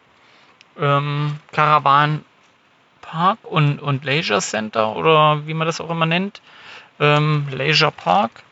Ähm, 0.77 1.39
Caravan 1.51 2.25
Park 3.01 3.39
und, 3.43 3.79
und 3.79 4.05
Leisure 4.05 4.41
Center 4.41 4.95
oder 4.95 5.45
wie 5.45 5.53
man 5.53 5.67
das 5.67 5.79
auch 5.79 5.89
immer 5.89 6.05
nennt. 6.05 6.41
Ähm, 6.99 7.47
Leisure 7.51 7.91
Park. 7.91 8.43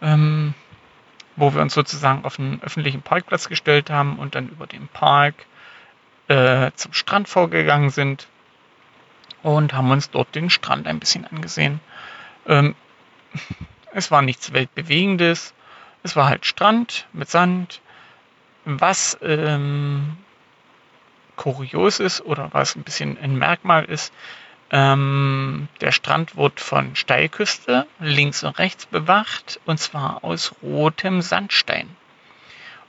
Ähm, 0.00 0.54
wo 1.36 1.54
wir 1.54 1.62
uns 1.62 1.74
sozusagen 1.74 2.24
auf 2.24 2.38
einen 2.38 2.60
öffentlichen 2.62 3.02
Parkplatz 3.02 3.48
gestellt 3.48 3.90
haben 3.90 4.18
und 4.18 4.34
dann 4.34 4.48
über 4.48 4.66
den 4.66 4.88
Park 4.88 5.34
äh, 6.26 6.72
zum 6.74 6.92
Strand 6.92 7.28
vorgegangen 7.28 7.90
sind 7.90 8.28
und 9.42 9.72
haben 9.72 9.90
uns 9.90 10.10
dort 10.10 10.34
den 10.34 10.50
Strand 10.50 10.86
ein 10.86 10.98
bisschen 10.98 11.24
angesehen. 11.24 11.80
Ähm, 12.46 12.74
es 13.92 14.10
war 14.10 14.22
nichts 14.22 14.52
Weltbewegendes. 14.52 15.54
Es 16.02 16.16
war 16.16 16.28
halt 16.28 16.44
Strand 16.44 17.06
mit 17.12 17.28
Sand. 17.30 17.80
Was 18.64 19.16
ähm, 19.22 20.16
kurios 21.36 22.00
ist 22.00 22.20
oder 22.20 22.50
was 22.52 22.76
ein 22.76 22.82
bisschen 22.82 23.16
ein 23.18 23.36
Merkmal 23.36 23.84
ist, 23.84 24.12
ähm, 24.70 25.68
der 25.80 25.92
Strand 25.92 26.36
wird 26.36 26.60
von 26.60 26.94
Steilküste 26.94 27.86
links 28.00 28.44
und 28.44 28.58
rechts 28.58 28.86
bewacht 28.86 29.60
und 29.64 29.78
zwar 29.78 30.24
aus 30.24 30.54
rotem 30.62 31.22
Sandstein. 31.22 31.88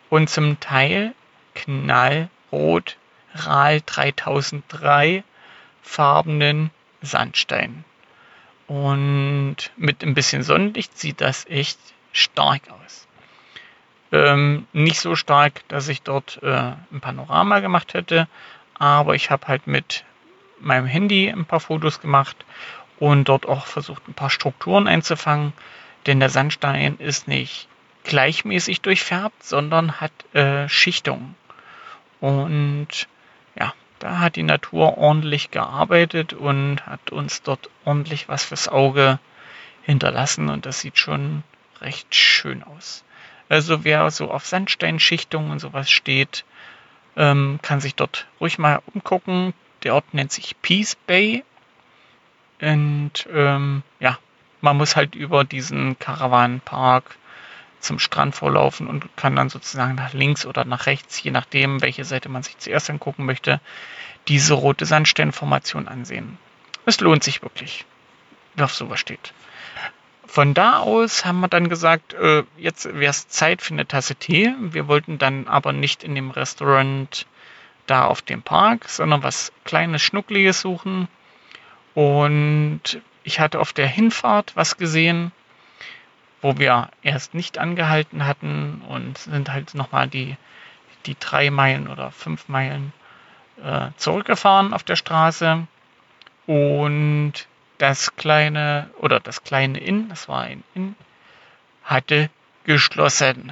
Und 0.09 0.29
zum 0.29 0.59
Teil 0.59 1.13
knallrot 1.55 2.97
RAL 3.33 3.81
3003 3.85 5.23
farbenen 5.81 6.71
Sandstein. 7.01 7.85
Und 8.67 9.71
mit 9.77 10.03
ein 10.03 10.13
bisschen 10.13 10.43
Sonnenlicht 10.43 10.97
sieht 10.97 11.21
das 11.21 11.45
echt 11.47 11.79
stark 12.11 12.61
aus. 12.69 13.07
Ähm, 14.11 14.67
nicht 14.73 14.99
so 14.99 15.15
stark, 15.15 15.67
dass 15.67 15.87
ich 15.87 16.01
dort 16.01 16.39
äh, 16.41 16.73
ein 16.91 17.01
Panorama 17.01 17.59
gemacht 17.59 17.93
hätte, 17.93 18.27
aber 18.73 19.15
ich 19.15 19.29
habe 19.29 19.47
halt 19.47 19.67
mit 19.67 20.03
meinem 20.61 20.85
Handy 20.85 21.29
ein 21.29 21.45
paar 21.45 21.59
Fotos 21.59 22.01
gemacht 22.01 22.45
und 22.99 23.29
dort 23.29 23.47
auch 23.47 23.65
versucht, 23.65 24.07
ein 24.07 24.13
paar 24.13 24.29
Strukturen 24.29 24.87
einzufangen, 24.87 25.53
denn 26.05 26.19
der 26.19 26.29
Sandstein 26.29 26.97
ist 26.97 27.27
nicht 27.27 27.67
gleichmäßig 28.03 28.81
durchfärbt, 28.81 29.43
sondern 29.43 29.99
hat 30.01 30.11
äh, 30.33 30.67
Schichtungen. 30.69 31.35
Und 32.19 33.07
ja, 33.57 33.73
da 33.99 34.19
hat 34.19 34.35
die 34.35 34.43
Natur 34.43 34.97
ordentlich 34.97 35.51
gearbeitet 35.51 36.33
und 36.33 36.85
hat 36.85 37.11
uns 37.11 37.41
dort 37.41 37.69
ordentlich 37.85 38.27
was 38.27 38.43
fürs 38.45 38.67
Auge 38.67 39.19
hinterlassen 39.83 40.49
und 40.49 40.65
das 40.65 40.81
sieht 40.81 40.97
schon 40.97 41.43
recht 41.81 42.13
schön 42.13 42.63
aus. 42.63 43.03
Also 43.47 43.83
wer 43.83 44.09
so 44.11 44.29
auf 44.29 44.45
Sandsteinschichtungen 44.45 45.51
und 45.51 45.59
sowas 45.59 45.89
steht, 45.89 46.45
ähm, 47.17 47.59
kann 47.61 47.81
sich 47.81 47.95
dort 47.95 48.27
ruhig 48.39 48.59
mal 48.59 48.81
umgucken. 48.93 49.53
Der 49.83 49.95
Ort 49.95 50.13
nennt 50.13 50.31
sich 50.31 50.55
Peace 50.61 50.95
Bay. 50.95 51.43
Und 52.61 53.27
ähm, 53.31 53.83
ja, 53.99 54.17
man 54.61 54.77
muss 54.77 54.95
halt 54.95 55.15
über 55.15 55.43
diesen 55.43 55.97
Caravan-Park 55.99 57.15
zum 57.79 57.99
Strand 57.99 58.35
vorlaufen 58.35 58.87
und 58.87 59.15
kann 59.15 59.35
dann 59.35 59.49
sozusagen 59.49 59.95
nach 59.95 60.13
links 60.13 60.45
oder 60.45 60.65
nach 60.65 60.85
rechts, 60.85 61.21
je 61.23 61.31
nachdem, 61.31 61.81
welche 61.81 62.03
Seite 62.03 62.27
man 62.27 62.43
sich 62.43 62.57
zuerst 62.57 62.89
angucken 62.89 63.25
möchte, 63.25 63.61
diese 64.27 64.53
rote 64.53 64.85
Sandsteinformation 64.85 65.87
ansehen. 65.87 66.37
Es 66.85 66.99
lohnt 66.99 67.23
sich 67.23 67.41
wirklich, 67.41 67.85
wer 68.55 68.65
auf 68.65 68.75
sowas 68.75 68.99
steht. 68.99 69.33
Von 70.27 70.53
da 70.53 70.79
aus 70.79 71.25
haben 71.25 71.39
wir 71.39 71.47
dann 71.47 71.69
gesagt, 71.69 72.13
äh, 72.13 72.43
jetzt 72.57 72.85
wäre 72.85 73.09
es 73.09 73.29
Zeit 73.29 73.61
für 73.61 73.73
eine 73.73 73.87
Tasse 73.87 74.15
Tee. 74.15 74.53
Wir 74.59 74.87
wollten 74.87 75.17
dann 75.17 75.47
aber 75.47 75.73
nicht 75.73 76.03
in 76.03 76.13
dem 76.13 76.29
Restaurant 76.29 77.25
da 77.89 78.05
auf 78.05 78.21
dem 78.21 78.41
Park, 78.41 78.87
sondern 78.87 79.23
was 79.23 79.51
kleines, 79.63 80.01
schnuckliges 80.01 80.61
suchen. 80.61 81.07
Und 81.95 82.81
ich 83.23 83.39
hatte 83.39 83.59
auf 83.59 83.73
der 83.73 83.87
Hinfahrt 83.87 84.55
was 84.55 84.77
gesehen, 84.77 85.31
wo 86.41 86.57
wir 86.57 86.89
erst 87.01 87.33
nicht 87.33 87.57
angehalten 87.57 88.25
hatten 88.25 88.81
und 88.87 89.17
sind 89.17 89.51
halt 89.51 89.73
nochmal 89.75 90.07
die, 90.07 90.37
die 91.05 91.17
drei 91.19 91.49
Meilen 91.51 91.87
oder 91.87 92.11
fünf 92.11 92.47
Meilen 92.47 92.93
äh, 93.63 93.89
zurückgefahren 93.97 94.73
auf 94.73 94.83
der 94.83 94.95
Straße. 94.95 95.67
Und 96.47 97.33
das 97.77 98.15
kleine 98.15 98.89
oder 98.99 99.19
das 99.19 99.43
kleine 99.43 99.79
Inn, 99.79 100.09
das 100.09 100.27
war 100.27 100.41
ein 100.41 100.63
Inn, 100.73 100.95
hatte 101.83 102.29
geschlossen. 102.63 103.51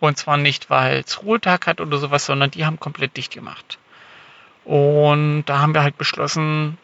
Und 0.00 0.16
zwar 0.16 0.38
nicht, 0.38 0.70
weil 0.70 1.00
es 1.00 1.22
Ruhetag 1.22 1.66
hat 1.66 1.80
oder 1.80 1.98
sowas, 1.98 2.24
sondern 2.24 2.50
die 2.50 2.64
haben 2.64 2.80
komplett 2.80 3.16
dicht 3.16 3.32
gemacht. 3.32 3.78
Und 4.64 5.44
da 5.44 5.58
haben 5.58 5.74
wir 5.74 5.82
halt 5.82 5.98
beschlossen, 5.98 6.78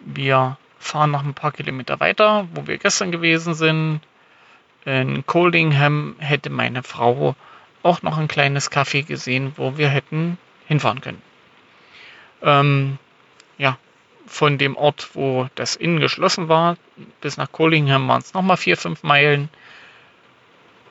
wir 0.00 0.58
fahren 0.78 1.10
noch 1.12 1.24
ein 1.24 1.34
paar 1.34 1.52
Kilometer 1.52 2.00
weiter, 2.00 2.48
wo 2.52 2.66
wir 2.66 2.78
gestern 2.78 3.12
gewesen 3.12 3.54
sind. 3.54 4.00
In 4.84 5.24
Coldingham 5.26 6.16
hätte 6.18 6.50
meine 6.50 6.82
Frau 6.82 7.34
auch 7.82 8.02
noch 8.02 8.18
ein 8.18 8.28
kleines 8.28 8.70
Café 8.70 9.04
gesehen, 9.04 9.52
wo 9.56 9.76
wir 9.78 9.88
hätten 9.88 10.38
hinfahren 10.66 11.00
können. 11.00 11.22
Ähm, 12.42 12.98
ja, 13.58 13.78
von 14.26 14.58
dem 14.58 14.76
Ort, 14.76 15.10
wo 15.14 15.48
das 15.54 15.76
Inn 15.76 16.00
geschlossen 16.00 16.48
war, 16.48 16.76
bis 17.20 17.36
nach 17.36 17.50
Coldingham 17.50 18.08
waren 18.08 18.20
es 18.20 18.34
nochmal 18.34 18.56
vier, 18.56 18.76
fünf 18.76 19.02
Meilen. 19.02 19.48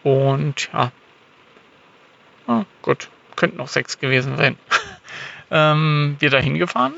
Und 0.03 0.69
ja, 0.73 0.91
Oh, 2.47 2.63
gut, 2.81 3.09
könnten 3.35 3.57
noch 3.57 3.67
sechs 3.67 3.99
gewesen 3.99 4.37
sein. 4.37 4.57
ähm, 5.51 6.15
wir 6.19 6.29
da 6.29 6.37
hingefahren. 6.37 6.93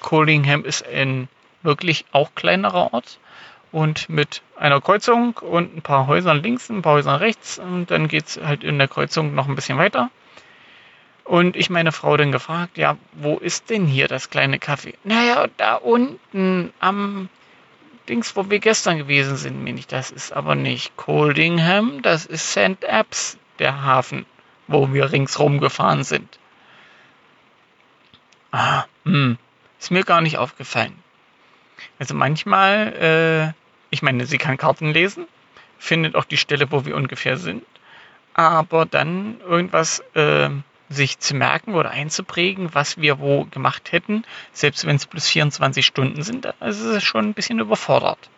Coldingham 0.00 0.64
ist 0.64 0.86
ein 0.86 1.28
wirklich 1.62 2.04
auch 2.12 2.34
kleinerer 2.34 2.92
Ort 2.92 3.18
und 3.72 4.08
mit 4.08 4.42
einer 4.56 4.80
Kreuzung 4.80 5.36
und 5.36 5.76
ein 5.76 5.82
paar 5.82 6.06
Häusern 6.06 6.42
links, 6.42 6.70
ein 6.70 6.82
paar 6.82 6.94
Häusern 6.94 7.16
rechts 7.16 7.58
und 7.58 7.90
dann 7.90 8.08
geht 8.08 8.26
es 8.26 8.40
halt 8.42 8.64
in 8.64 8.78
der 8.78 8.88
Kreuzung 8.88 9.34
noch 9.34 9.48
ein 9.48 9.54
bisschen 9.54 9.78
weiter. 9.78 10.10
Und 11.24 11.56
ich 11.56 11.68
meine 11.68 11.92
Frau 11.92 12.16
dann 12.16 12.32
gefragt, 12.32 12.78
ja, 12.78 12.96
wo 13.12 13.36
ist 13.36 13.68
denn 13.68 13.86
hier 13.86 14.08
das 14.08 14.30
kleine 14.30 14.56
Café? 14.56 14.94
Naja, 15.04 15.46
da 15.58 15.74
unten 15.74 16.72
am 16.80 17.28
Dings, 18.08 18.34
wo 18.34 18.48
wir 18.48 18.60
gestern 18.60 18.96
gewesen 18.96 19.36
sind, 19.36 19.62
meine 19.62 19.78
ich, 19.78 19.86
das 19.86 20.10
ist 20.10 20.32
aber 20.32 20.54
nicht 20.54 20.96
Coldingham, 20.96 22.00
das 22.00 22.24
ist 22.24 22.50
St. 22.50 22.82
Apps, 22.82 23.36
der 23.58 23.84
Hafen, 23.84 24.24
wo 24.68 24.92
wir 24.92 25.12
ringsrum 25.12 25.58
gefahren 25.58 26.04
sind. 26.04 26.38
Ah, 28.52 28.84
hm, 29.04 29.38
ist 29.78 29.90
mir 29.90 30.04
gar 30.04 30.20
nicht 30.20 30.38
aufgefallen. 30.38 31.02
Also 31.98 32.14
manchmal, 32.14 32.92
äh, 32.94 33.52
ich 33.90 34.02
meine, 34.02 34.26
sie 34.26 34.38
kann 34.38 34.56
Karten 34.56 34.92
lesen, 34.92 35.26
findet 35.78 36.14
auch 36.14 36.24
die 36.24 36.36
Stelle, 36.36 36.70
wo 36.70 36.84
wir 36.84 36.96
ungefähr 36.96 37.36
sind, 37.36 37.64
aber 38.34 38.86
dann 38.86 39.40
irgendwas 39.40 40.00
äh, 40.14 40.50
sich 40.88 41.18
zu 41.18 41.34
merken 41.34 41.74
oder 41.74 41.90
einzuprägen, 41.90 42.74
was 42.74 42.98
wir 42.98 43.18
wo 43.18 43.44
gemacht 43.44 43.92
hätten, 43.92 44.24
selbst 44.52 44.86
wenn 44.86 44.96
es 44.96 45.06
plus 45.06 45.28
24 45.28 45.84
Stunden 45.84 46.22
sind, 46.22 46.46
ist 46.46 46.80
es 46.80 47.02
schon 47.02 47.26
ein 47.26 47.34
bisschen 47.34 47.58
überfordert. 47.58 48.30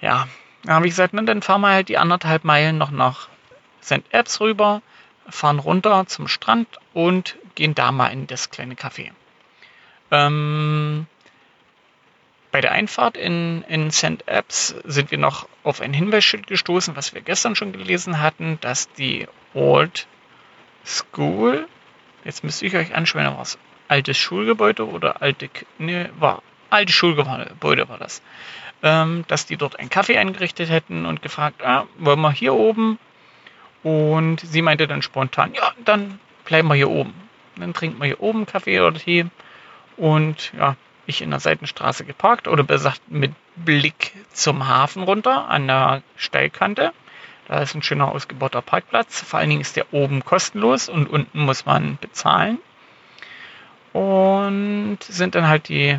Ja, 0.00 0.28
da 0.62 0.74
habe 0.74 0.86
ich 0.86 0.92
gesagt, 0.92 1.14
na, 1.14 1.22
dann 1.22 1.42
fahren 1.42 1.62
wir 1.62 1.70
halt 1.70 1.88
die 1.88 1.98
anderthalb 1.98 2.44
Meilen 2.44 2.78
noch 2.78 2.90
nach 2.90 3.28
St. 3.82 4.02
Apps 4.10 4.40
rüber, 4.40 4.82
fahren 5.28 5.58
runter 5.58 6.06
zum 6.06 6.28
Strand 6.28 6.68
und 6.94 7.36
gehen 7.54 7.74
da 7.74 7.92
mal 7.92 8.08
in 8.08 8.26
das 8.26 8.50
kleine 8.50 8.74
Café. 8.74 9.10
Ähm, 10.10 11.06
bei 12.50 12.60
der 12.60 12.72
Einfahrt 12.72 13.16
in, 13.16 13.62
in 13.68 13.90
St. 13.90 14.26
Apps 14.26 14.74
sind 14.84 15.10
wir 15.10 15.18
noch 15.18 15.48
auf 15.64 15.80
ein 15.80 15.92
Hinweisschild 15.92 16.46
gestoßen, 16.46 16.96
was 16.96 17.14
wir 17.14 17.20
gestern 17.20 17.56
schon 17.56 17.72
gelesen 17.72 18.20
hatten, 18.20 18.58
dass 18.60 18.90
die 18.92 19.28
Old 19.54 20.06
School, 20.84 21.68
jetzt 22.24 22.44
müsste 22.44 22.64
ich 22.64 22.74
euch 22.74 22.94
anschauen, 22.94 23.26
war 23.26 23.42
es 23.42 23.58
altes 23.88 24.16
Schulgebäude 24.16 24.88
oder 24.88 25.20
alte, 25.20 25.50
ne, 25.78 26.10
war 26.18 26.42
alte 26.70 26.92
Schulgebäude 26.92 27.88
war 27.88 27.98
das, 27.98 28.22
ähm, 28.82 29.24
dass 29.28 29.46
die 29.46 29.56
dort 29.56 29.78
einen 29.78 29.90
Kaffee 29.90 30.18
eingerichtet 30.18 30.70
hätten 30.70 31.06
und 31.06 31.22
gefragt, 31.22 31.62
ah, 31.62 31.86
wollen 31.98 32.20
wir 32.20 32.32
hier 32.32 32.54
oben? 32.54 32.98
Und 33.82 34.40
sie 34.40 34.62
meinte 34.62 34.88
dann 34.88 35.02
spontan, 35.02 35.54
ja, 35.54 35.72
dann 35.84 36.18
bleiben 36.44 36.68
wir 36.68 36.74
hier 36.74 36.90
oben. 36.90 37.14
Dann 37.56 37.74
trinken 37.74 37.98
wir 37.98 38.06
hier 38.06 38.20
oben 38.20 38.46
Kaffee 38.46 38.80
oder 38.80 38.98
Tee 38.98 39.26
und 39.96 40.52
ja, 40.56 40.76
ich 41.06 41.22
in 41.22 41.30
der 41.30 41.40
Seitenstraße 41.40 42.04
geparkt 42.04 42.48
oder 42.48 42.62
besser 42.62 42.94
mit 43.08 43.32
Blick 43.56 44.12
zum 44.32 44.68
Hafen 44.68 45.02
runter 45.02 45.48
an 45.48 45.66
der 45.66 46.02
Steilkante. 46.16 46.92
Da 47.48 47.62
ist 47.62 47.74
ein 47.74 47.82
schöner 47.82 48.12
ausgebauter 48.12 48.60
Parkplatz. 48.60 49.22
Vor 49.22 49.40
allen 49.40 49.48
Dingen 49.48 49.62
ist 49.62 49.76
der 49.76 49.92
oben 49.92 50.24
kostenlos 50.24 50.88
und 50.88 51.08
unten 51.08 51.40
muss 51.40 51.64
man 51.64 51.96
bezahlen. 52.00 52.58
Und 53.94 54.98
sind 55.00 55.34
dann 55.34 55.48
halt 55.48 55.68
die 55.68 55.98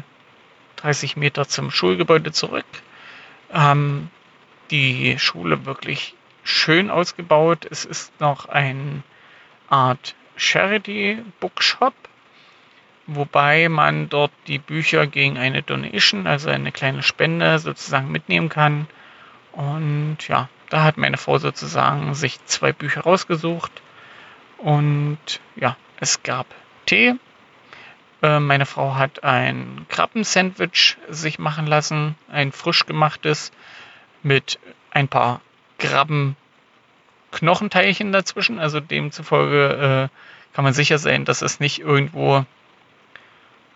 30 0.77 1.17
Meter 1.17 1.47
zum 1.47 1.71
Schulgebäude 1.71 2.31
zurück. 2.31 2.67
Haben 3.51 4.11
die 4.69 5.17
Schule 5.17 5.65
wirklich 5.65 6.13
schön 6.49 6.89
ausgebaut. 6.89 7.67
Es 7.69 7.85
ist 7.85 8.19
noch 8.19 8.47
eine 8.47 9.03
Art 9.69 10.15
Charity 10.35 11.23
Bookshop 11.39 11.93
wobei 13.15 13.69
man 13.69 14.09
dort 14.09 14.31
die 14.47 14.59
Bücher 14.59 15.07
gegen 15.07 15.37
eine 15.37 15.63
Donation, 15.63 16.27
also 16.27 16.49
eine 16.49 16.71
kleine 16.71 17.03
Spende 17.03 17.59
sozusagen 17.59 18.11
mitnehmen 18.11 18.49
kann. 18.49 18.87
Und 19.51 20.17
ja, 20.27 20.49
da 20.69 20.83
hat 20.83 20.97
meine 20.97 21.17
Frau 21.17 21.37
sozusagen 21.39 22.13
sich 22.13 22.43
zwei 22.45 22.71
Bücher 22.71 23.01
rausgesucht. 23.01 23.71
Und 24.57 25.17
ja, 25.55 25.75
es 25.99 26.23
gab 26.23 26.45
Tee. 26.85 27.15
Äh, 28.21 28.39
meine 28.39 28.65
Frau 28.65 28.95
hat 28.95 29.23
ein 29.23 29.85
Krabbensandwich 29.89 30.97
sich 31.09 31.39
machen 31.39 31.65
lassen, 31.65 32.15
ein 32.31 32.51
frisch 32.51 32.85
gemachtes 32.85 33.51
mit 34.21 34.59
ein 34.91 35.07
paar 35.07 35.41
Krabben 35.79 36.35
Knochenteilchen 37.31 38.11
dazwischen. 38.11 38.59
Also 38.59 38.79
demzufolge 38.79 40.09
äh, 40.11 40.55
kann 40.55 40.63
man 40.63 40.73
sicher 40.73 40.97
sein, 40.97 41.25
dass 41.25 41.41
es 41.41 41.59
nicht 41.59 41.79
irgendwo 41.79 42.45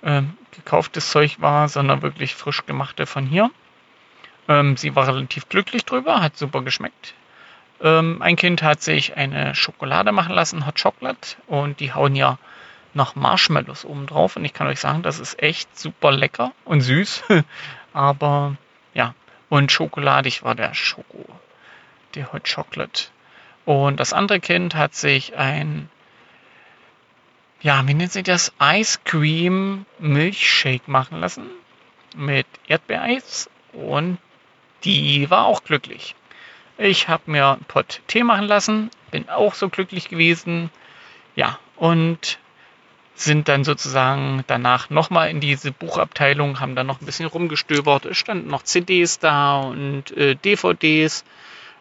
ähm, 0.03 0.37
gekauftes 0.51 1.09
Zeug 1.09 1.37
war, 1.39 1.69
sondern 1.69 2.01
wirklich 2.01 2.35
frisch 2.35 2.65
gemachte 2.65 3.05
von 3.05 3.25
hier. 3.25 3.49
Ähm, 4.47 4.77
sie 4.77 4.95
war 4.95 5.07
relativ 5.07 5.49
glücklich 5.49 5.85
drüber, 5.85 6.21
hat 6.21 6.37
super 6.37 6.61
geschmeckt. 6.61 7.13
Ähm, 7.81 8.21
ein 8.21 8.35
Kind 8.35 8.61
hat 8.61 8.81
sich 8.81 9.17
eine 9.17 9.55
Schokolade 9.55 10.11
machen 10.11 10.33
lassen, 10.33 10.65
Hot 10.65 10.81
Chocolate, 10.81 11.35
und 11.47 11.79
die 11.79 11.93
hauen 11.93 12.15
ja 12.15 12.37
noch 12.93 13.15
Marshmallows 13.15 13.85
oben 13.85 14.05
drauf. 14.05 14.35
Und 14.35 14.45
ich 14.45 14.53
kann 14.53 14.67
euch 14.67 14.79
sagen, 14.79 15.03
das 15.03 15.19
ist 15.19 15.41
echt 15.41 15.77
super 15.77 16.11
lecker 16.11 16.51
und 16.65 16.81
süß. 16.81 17.23
Aber 17.93 18.55
ja, 18.93 19.15
und 19.49 19.71
schokoladig 19.71 20.43
war 20.43 20.55
der 20.55 20.73
Schoko, 20.73 21.25
der 22.15 22.33
Hot 22.33 22.51
Chocolate. 22.53 23.05
Und 23.65 23.99
das 23.99 24.13
andere 24.13 24.39
Kind 24.39 24.75
hat 24.75 24.93
sich 24.95 25.35
ein 25.37 25.89
ja, 27.63 27.87
wie 27.87 27.93
nennt 27.93 28.11
sich 28.11 28.23
das? 28.23 28.51
Ice 28.61 28.99
Cream 29.05 29.85
Milchshake 29.97 30.91
machen 30.91 31.21
lassen 31.21 31.49
mit 32.13 32.45
Erdbeereis 32.67 33.49
und 33.71 34.17
die 34.83 35.29
war 35.29 35.45
auch 35.45 35.63
glücklich. 35.63 36.13
Ich 36.77 37.07
habe 37.07 37.31
mir 37.31 37.47
einen 37.47 37.63
Pott 37.63 38.01
Tee 38.07 38.23
machen 38.23 38.47
lassen, 38.47 38.91
bin 39.11 39.29
auch 39.29 39.53
so 39.53 39.69
glücklich 39.69 40.09
gewesen. 40.09 40.71
Ja, 41.35 41.57
und 41.77 42.37
sind 43.15 43.47
dann 43.47 43.63
sozusagen 43.63 44.43
danach 44.47 44.89
nochmal 44.89 45.29
in 45.29 45.39
diese 45.39 45.71
Buchabteilung, 45.71 46.59
haben 46.59 46.75
dann 46.75 46.87
noch 46.87 46.99
ein 46.99 47.05
bisschen 47.05 47.27
rumgestöbert. 47.27 48.05
Es 48.05 48.17
standen 48.17 48.49
noch 48.49 48.63
CDs 48.63 49.19
da 49.19 49.61
und 49.61 50.11
äh, 50.17 50.35
DVDs 50.35 51.23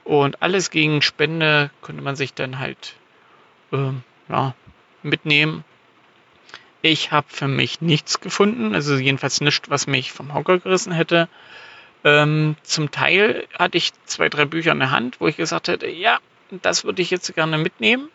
und 0.04 0.42
alles 0.42 0.70
gegen 0.70 1.02
Spende 1.02 1.70
konnte 1.80 2.02
man 2.02 2.16
sich 2.16 2.34
dann 2.34 2.58
halt 2.58 2.94
äh, 3.72 3.92
ja, 4.28 4.54
mitnehmen. 5.02 5.64
Ich 6.82 7.12
habe 7.12 7.26
für 7.30 7.46
mich 7.46 7.80
nichts 7.80 8.20
gefunden, 8.20 8.74
also 8.74 8.96
jedenfalls 8.96 9.40
nichts, 9.40 9.70
was 9.70 9.86
mich 9.86 10.10
vom 10.10 10.34
Hocker 10.34 10.58
gerissen 10.58 10.92
hätte. 10.92 11.28
Ähm, 12.04 12.56
zum 12.64 12.90
Teil 12.90 13.46
hatte 13.56 13.78
ich 13.78 13.92
zwei, 14.06 14.28
drei 14.28 14.44
Bücher 14.44 14.72
in 14.72 14.80
der 14.80 14.90
Hand, 14.90 15.20
wo 15.20 15.28
ich 15.28 15.36
gesagt 15.36 15.68
hätte, 15.68 15.88
ja, 15.88 16.18
das 16.50 16.84
würde 16.84 17.00
ich 17.00 17.10
jetzt 17.10 17.32
gerne 17.34 17.58
mitnehmen. 17.58 18.08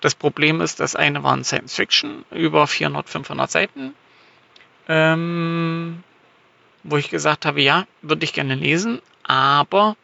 Das 0.00 0.14
Problem 0.14 0.60
ist, 0.60 0.80
das 0.80 0.96
eine 0.96 1.22
waren 1.22 1.44
Science 1.44 1.74
Fiction, 1.74 2.24
über 2.30 2.66
400, 2.66 3.08
500 3.08 3.50
Seiten, 3.50 3.94
ähm, 4.88 6.02
wo 6.82 6.96
ich 6.96 7.10
gesagt 7.10 7.44
habe, 7.44 7.60
ja, 7.60 7.86
würde 8.02 8.24
ich 8.24 8.32
gerne 8.32 8.54
lesen, 8.54 9.00
aber 9.24 9.96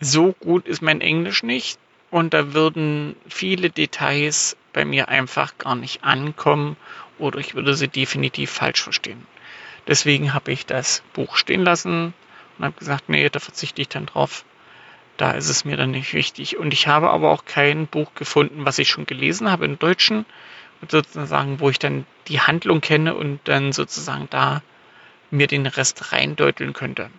so 0.00 0.32
gut 0.32 0.66
ist 0.66 0.82
mein 0.82 1.00
Englisch 1.00 1.42
nicht 1.42 1.78
und 2.10 2.34
da 2.34 2.52
würden 2.52 3.16
viele 3.28 3.70
Details 3.70 4.56
bei 4.72 4.84
mir 4.84 5.08
einfach 5.08 5.56
gar 5.58 5.74
nicht 5.74 6.04
ankommen 6.04 6.76
oder 7.18 7.38
ich 7.38 7.54
würde 7.54 7.74
sie 7.74 7.88
definitiv 7.88 8.50
falsch 8.50 8.82
verstehen. 8.82 9.26
Deswegen 9.86 10.32
habe 10.32 10.52
ich 10.52 10.66
das 10.66 11.02
Buch 11.12 11.36
stehen 11.36 11.62
lassen 11.62 12.14
und 12.58 12.64
habe 12.64 12.78
gesagt, 12.78 13.08
nee, 13.08 13.28
da 13.28 13.38
verzichte 13.38 13.82
ich 13.82 13.88
dann 13.88 14.06
drauf. 14.06 14.44
Da 15.16 15.32
ist 15.32 15.48
es 15.48 15.64
mir 15.64 15.76
dann 15.76 15.92
nicht 15.92 16.12
wichtig. 16.12 16.56
Und 16.56 16.72
ich 16.72 16.86
habe 16.86 17.10
aber 17.10 17.30
auch 17.30 17.44
kein 17.44 17.86
Buch 17.86 18.14
gefunden, 18.14 18.64
was 18.64 18.78
ich 18.78 18.88
schon 18.88 19.06
gelesen 19.06 19.50
habe 19.50 19.64
im 19.64 19.78
Deutschen, 19.78 20.24
sozusagen, 20.88 21.60
wo 21.60 21.70
ich 21.70 21.78
dann 21.78 22.06
die 22.28 22.40
Handlung 22.40 22.80
kenne 22.80 23.14
und 23.14 23.40
dann 23.44 23.72
sozusagen 23.72 24.28
da 24.30 24.62
mir 25.30 25.46
den 25.46 25.66
Rest 25.66 26.12
reindeuteln 26.12 26.72
könnte. 26.72 27.10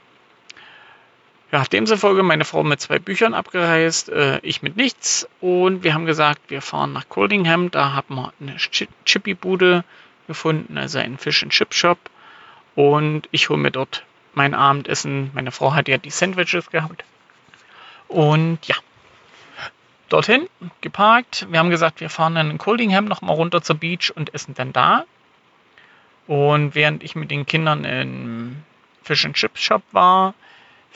Ja, 1.56 1.64
demzufolge 1.64 2.22
meine 2.22 2.44
Frau 2.44 2.66
mit 2.66 2.82
zwei 2.82 3.00
Büchern 3.00 3.34
abgereist, 3.34 4.10
äh, 4.10 4.40
ich 4.40 4.62
mit 4.62 4.76
nichts. 4.76 5.26
Und 5.40 5.86
wir 5.86 5.94
haben 5.94 6.06
gesagt, 6.06 6.42
wir 6.50 6.62
fahren 6.62 6.92
nach 6.92 7.08
Coldingham. 7.08 7.72
Da 7.72 7.94
haben 7.94 8.16
wir 8.16 8.34
eine 8.42 8.58
Chippy-Bude 8.58 9.86
gefunden, 10.28 10.78
also 10.78 11.00
einen 11.00 11.18
Fish-and-Chip-Shop. 11.18 11.98
Und 12.76 13.30
ich 13.32 13.48
hole 13.48 13.58
mir 13.58 13.72
dort 13.72 14.04
mein 14.34 14.54
Abendessen. 14.54 15.32
Meine 15.34 15.54
Frau 15.54 15.74
hat 15.74 15.88
ja 15.88 15.98
die 15.98 16.10
Sandwiches 16.10 16.72
gehabt. 16.72 17.06
Und 18.10 18.60
ja, 18.66 18.76
dorthin 20.10 20.50
geparkt. 20.82 21.48
Wir 21.50 21.60
haben 21.60 21.70
gesagt, 21.70 22.02
wir 22.02 22.10
fahren 22.10 22.36
dann 22.36 22.52
in 22.52 22.58
Coldingham 22.58 23.06
nochmal 23.06 23.38
runter 23.38 23.62
zur 23.62 23.78
Beach 23.78 24.12
und 24.14 24.34
essen 24.34 24.56
dann 24.56 24.74
da. 24.74 25.06
Und 26.28 26.76
während 26.76 27.02
ich 27.02 27.16
mit 27.16 27.32
den 27.32 27.46
Kindern 27.46 27.86
im 27.86 28.58
Fish 29.04 29.24
and 29.24 29.38
Chip 29.38 29.58
Shop 29.58 29.84
war, 29.94 30.34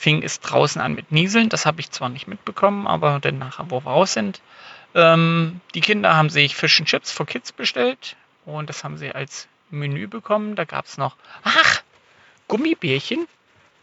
fing 0.00 0.22
es 0.22 0.40
draußen 0.40 0.80
an 0.80 0.94
mit 0.94 1.12
Nieseln. 1.12 1.48
Das 1.48 1.66
habe 1.66 1.80
ich 1.80 1.90
zwar 1.90 2.08
nicht 2.08 2.26
mitbekommen, 2.26 2.86
aber 2.86 3.20
dann 3.20 3.38
nachher, 3.38 3.70
wo 3.70 3.84
wir 3.84 3.90
raus 3.90 4.14
sind, 4.14 4.40
Ähm, 4.94 5.60
die 5.74 5.80
Kinder 5.80 6.16
haben 6.16 6.30
sich 6.30 6.56
Fish 6.56 6.80
and 6.80 6.88
Chips 6.88 7.12
for 7.12 7.26
Kids 7.26 7.52
bestellt 7.52 8.16
und 8.44 8.68
das 8.68 8.82
haben 8.82 8.96
sie 8.98 9.12
als 9.12 9.48
Menü 9.70 10.08
bekommen. 10.08 10.56
Da 10.56 10.64
gab 10.64 10.86
es 10.86 10.98
noch, 10.98 11.16
ach, 11.42 11.82
Gummibärchen. 12.48 13.28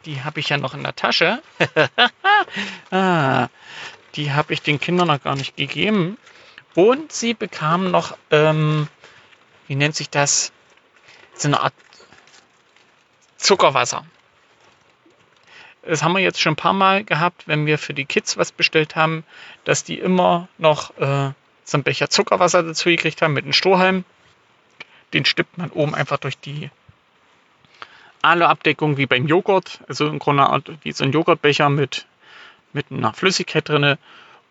Die 0.06 0.24
habe 0.24 0.40
ich 0.40 0.50
ja 0.50 0.58
noch 0.58 0.74
in 0.74 0.84
der 0.84 0.96
Tasche. 0.96 1.42
ah, 2.92 3.48
die 4.16 4.32
habe 4.32 4.54
ich 4.54 4.62
den 4.62 4.80
Kindern 4.80 5.08
noch 5.08 5.24
gar 5.24 5.36
nicht 5.36 5.56
gegeben. 5.56 6.18
Und 6.76 7.12
sie 7.12 7.34
bekamen 7.34 7.90
noch, 7.92 8.18
ähm, 8.32 8.88
wie 9.68 9.76
nennt 9.76 9.96
sich 9.96 10.10
das? 10.10 10.52
So 11.34 11.48
eine 11.48 11.62
Art 11.62 11.74
Zuckerwasser. 13.38 14.06
Das 15.88 16.04
haben 16.04 16.14
wir 16.14 16.20
jetzt 16.20 16.42
schon 16.42 16.54
ein 16.54 16.58
paar 16.58 16.74
Mal 16.74 17.06
gehabt, 17.06 17.48
wenn 17.48 17.66
wir 17.66 17.78
für 17.78 17.94
die 17.94 18.04
Kids 18.04 18.36
was 18.36 18.52
bestellt 18.52 18.98
haben, 18.98 19.24
dass 19.64 19.86
die 19.86 19.98
immer 19.98 20.50
noch 20.58 20.92
äh, 20.98 21.32
so 21.64 21.78
einen 21.78 21.84
Becher 21.84 22.10
Zuckerwasser 22.10 22.62
dazu 22.62 22.90
gekriegt 22.90 23.22
haben 23.22 23.34
mit 23.34 23.46
einem 23.46 23.54
Strohhalm. 23.54 24.04
Den 25.14 25.24
stippt 25.24 25.58
man 25.58 25.70
oben 25.70 25.96
einfach 25.96 26.18
durch 26.18 26.38
die 26.38 26.70
Aluabdeckung 28.22 28.98
wie 28.98 29.06
beim 29.06 29.28
Joghurt. 29.28 29.80
Also 29.88 30.08
im 30.08 30.20
Grunde 30.20 30.62
wie 30.84 30.92
so 30.92 31.06
ein 31.06 31.14
Joghurtbecher 31.14 31.70
mit, 31.70 32.06
mit 32.74 32.92
einer 32.92 33.14
Flüssigkeit 33.14 33.70
drin. 33.70 33.98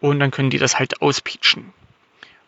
Und 0.00 0.20
dann 0.20 0.30
können 0.30 0.48
die 0.48 0.58
das 0.58 0.78
halt 0.78 1.02
auspietschen. 1.02 1.74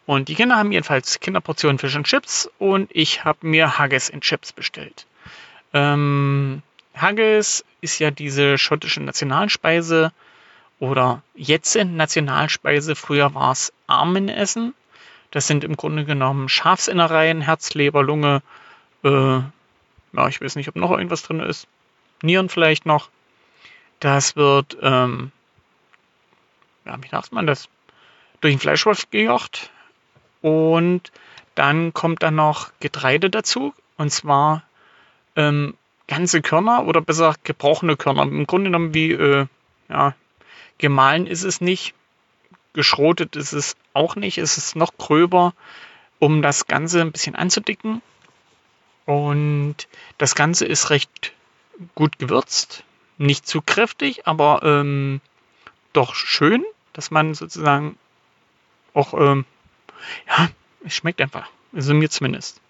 Und 0.06 0.28
die 0.28 0.34
Kinder 0.34 0.56
haben 0.56 0.72
jedenfalls 0.72 1.20
Kinderportionen 1.20 1.78
Fisch 1.78 1.94
und 1.94 2.06
Chips 2.06 2.48
und 2.56 2.88
ich 2.94 3.26
habe 3.26 3.46
mir 3.46 3.78
Haggis 3.78 4.08
in 4.08 4.22
Chips 4.22 4.54
bestellt. 4.54 5.06
Ähm, 5.74 6.62
Haggis 7.00 7.64
ist 7.80 7.98
ja 7.98 8.10
diese 8.10 8.58
schottische 8.58 9.02
Nationalspeise 9.02 10.12
oder 10.78 11.22
jetzt 11.34 11.74
Nationalspeise. 11.76 12.94
Früher 12.94 13.34
war 13.34 13.52
es 13.52 13.72
Armenessen. 13.86 14.74
Das 15.30 15.46
sind 15.46 15.64
im 15.64 15.76
Grunde 15.76 16.04
genommen 16.04 16.48
Schafsinnereien, 16.48 17.40
Herz, 17.42 17.74
Leber, 17.74 18.02
Lunge. 18.02 18.42
Äh, 19.04 19.08
ja, 19.08 20.28
ich 20.28 20.40
weiß 20.40 20.56
nicht, 20.56 20.68
ob 20.68 20.76
noch 20.76 20.90
irgendwas 20.90 21.22
drin 21.22 21.40
ist. 21.40 21.66
Nieren 22.22 22.48
vielleicht 22.48 22.86
noch. 22.86 23.10
Das 24.00 24.36
wird, 24.36 24.76
ähm, 24.80 25.32
ja, 26.84 26.96
wie 27.02 27.08
sagt 27.08 27.32
man 27.32 27.46
das? 27.46 27.68
Durch 28.40 28.54
den 28.54 28.60
Fleischwolf 28.60 29.10
gejocht. 29.10 29.70
Und 30.40 31.12
dann 31.54 31.92
kommt 31.92 32.22
dann 32.22 32.36
noch 32.36 32.70
Getreide 32.80 33.30
dazu. 33.30 33.74
Und 33.96 34.10
zwar 34.10 34.62
ähm, 35.36 35.74
ganze 36.08 36.42
Körner 36.42 36.86
oder 36.86 37.00
besser 37.00 37.34
gebrochene 37.44 37.96
Körner. 37.96 38.22
Im 38.22 38.46
Grunde 38.46 38.70
genommen 38.70 38.94
wie, 38.94 39.12
äh, 39.12 39.46
ja, 39.88 40.14
gemahlen 40.78 41.26
ist 41.26 41.44
es 41.44 41.60
nicht. 41.60 41.94
Geschrotet 42.72 43.36
ist 43.36 43.52
es 43.52 43.76
auch 43.92 44.16
nicht. 44.16 44.38
Es 44.38 44.58
ist 44.58 44.74
noch 44.74 44.96
gröber, 44.98 45.54
um 46.18 46.42
das 46.42 46.66
Ganze 46.66 47.00
ein 47.00 47.12
bisschen 47.12 47.36
anzudicken. 47.36 48.02
Und 49.04 49.88
das 50.18 50.34
Ganze 50.34 50.66
ist 50.66 50.90
recht 50.90 51.32
gut 51.94 52.18
gewürzt. 52.18 52.84
Nicht 53.18 53.46
zu 53.46 53.62
kräftig, 53.62 54.26
aber 54.26 54.62
ähm, 54.64 55.20
doch 55.92 56.14
schön, 56.14 56.64
dass 56.92 57.10
man 57.10 57.34
sozusagen 57.34 57.98
auch, 58.94 59.14
ähm, 59.14 59.44
ja, 60.28 60.48
es 60.84 60.94
schmeckt 60.94 61.20
einfach. 61.20 61.48
Also 61.72 61.94
mir 61.94 62.10
zumindest. 62.10 62.60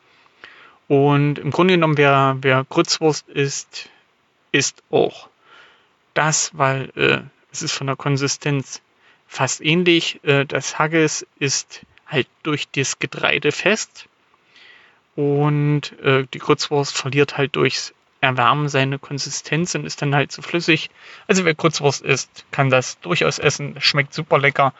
Und 0.88 1.38
im 1.38 1.50
Grunde 1.50 1.74
genommen, 1.74 1.98
wer, 1.98 2.38
wer 2.40 2.64
Grützwurst 2.64 3.28
isst, 3.28 3.90
isst 4.52 4.82
auch 4.90 5.28
das, 6.14 6.50
weil 6.54 6.90
äh, 6.96 7.20
es 7.52 7.62
ist 7.62 7.72
von 7.72 7.86
der 7.86 7.96
Konsistenz 7.96 8.80
fast 9.26 9.60
ähnlich. 9.60 10.20
Äh, 10.24 10.46
das 10.46 10.78
Haggis 10.78 11.26
ist 11.38 11.84
halt 12.06 12.26
durch 12.42 12.68
das 12.70 12.98
Getreide 12.98 13.52
fest 13.52 14.08
und 15.14 15.98
äh, 16.00 16.26
die 16.32 16.38
Grützwurst 16.38 16.96
verliert 16.96 17.36
halt 17.36 17.56
durchs 17.56 17.92
Erwärmen 18.20 18.68
seine 18.68 18.98
Konsistenz 18.98 19.74
und 19.74 19.84
ist 19.84 20.00
dann 20.00 20.14
halt 20.14 20.32
so 20.32 20.42
flüssig. 20.42 20.90
Also 21.28 21.44
wer 21.44 21.54
Grützwurst 21.54 22.02
isst, 22.02 22.44
kann 22.50 22.70
das 22.70 22.98
durchaus 23.00 23.38
essen. 23.38 23.80
Schmeckt 23.80 24.14
super 24.14 24.38
lecker 24.38 24.72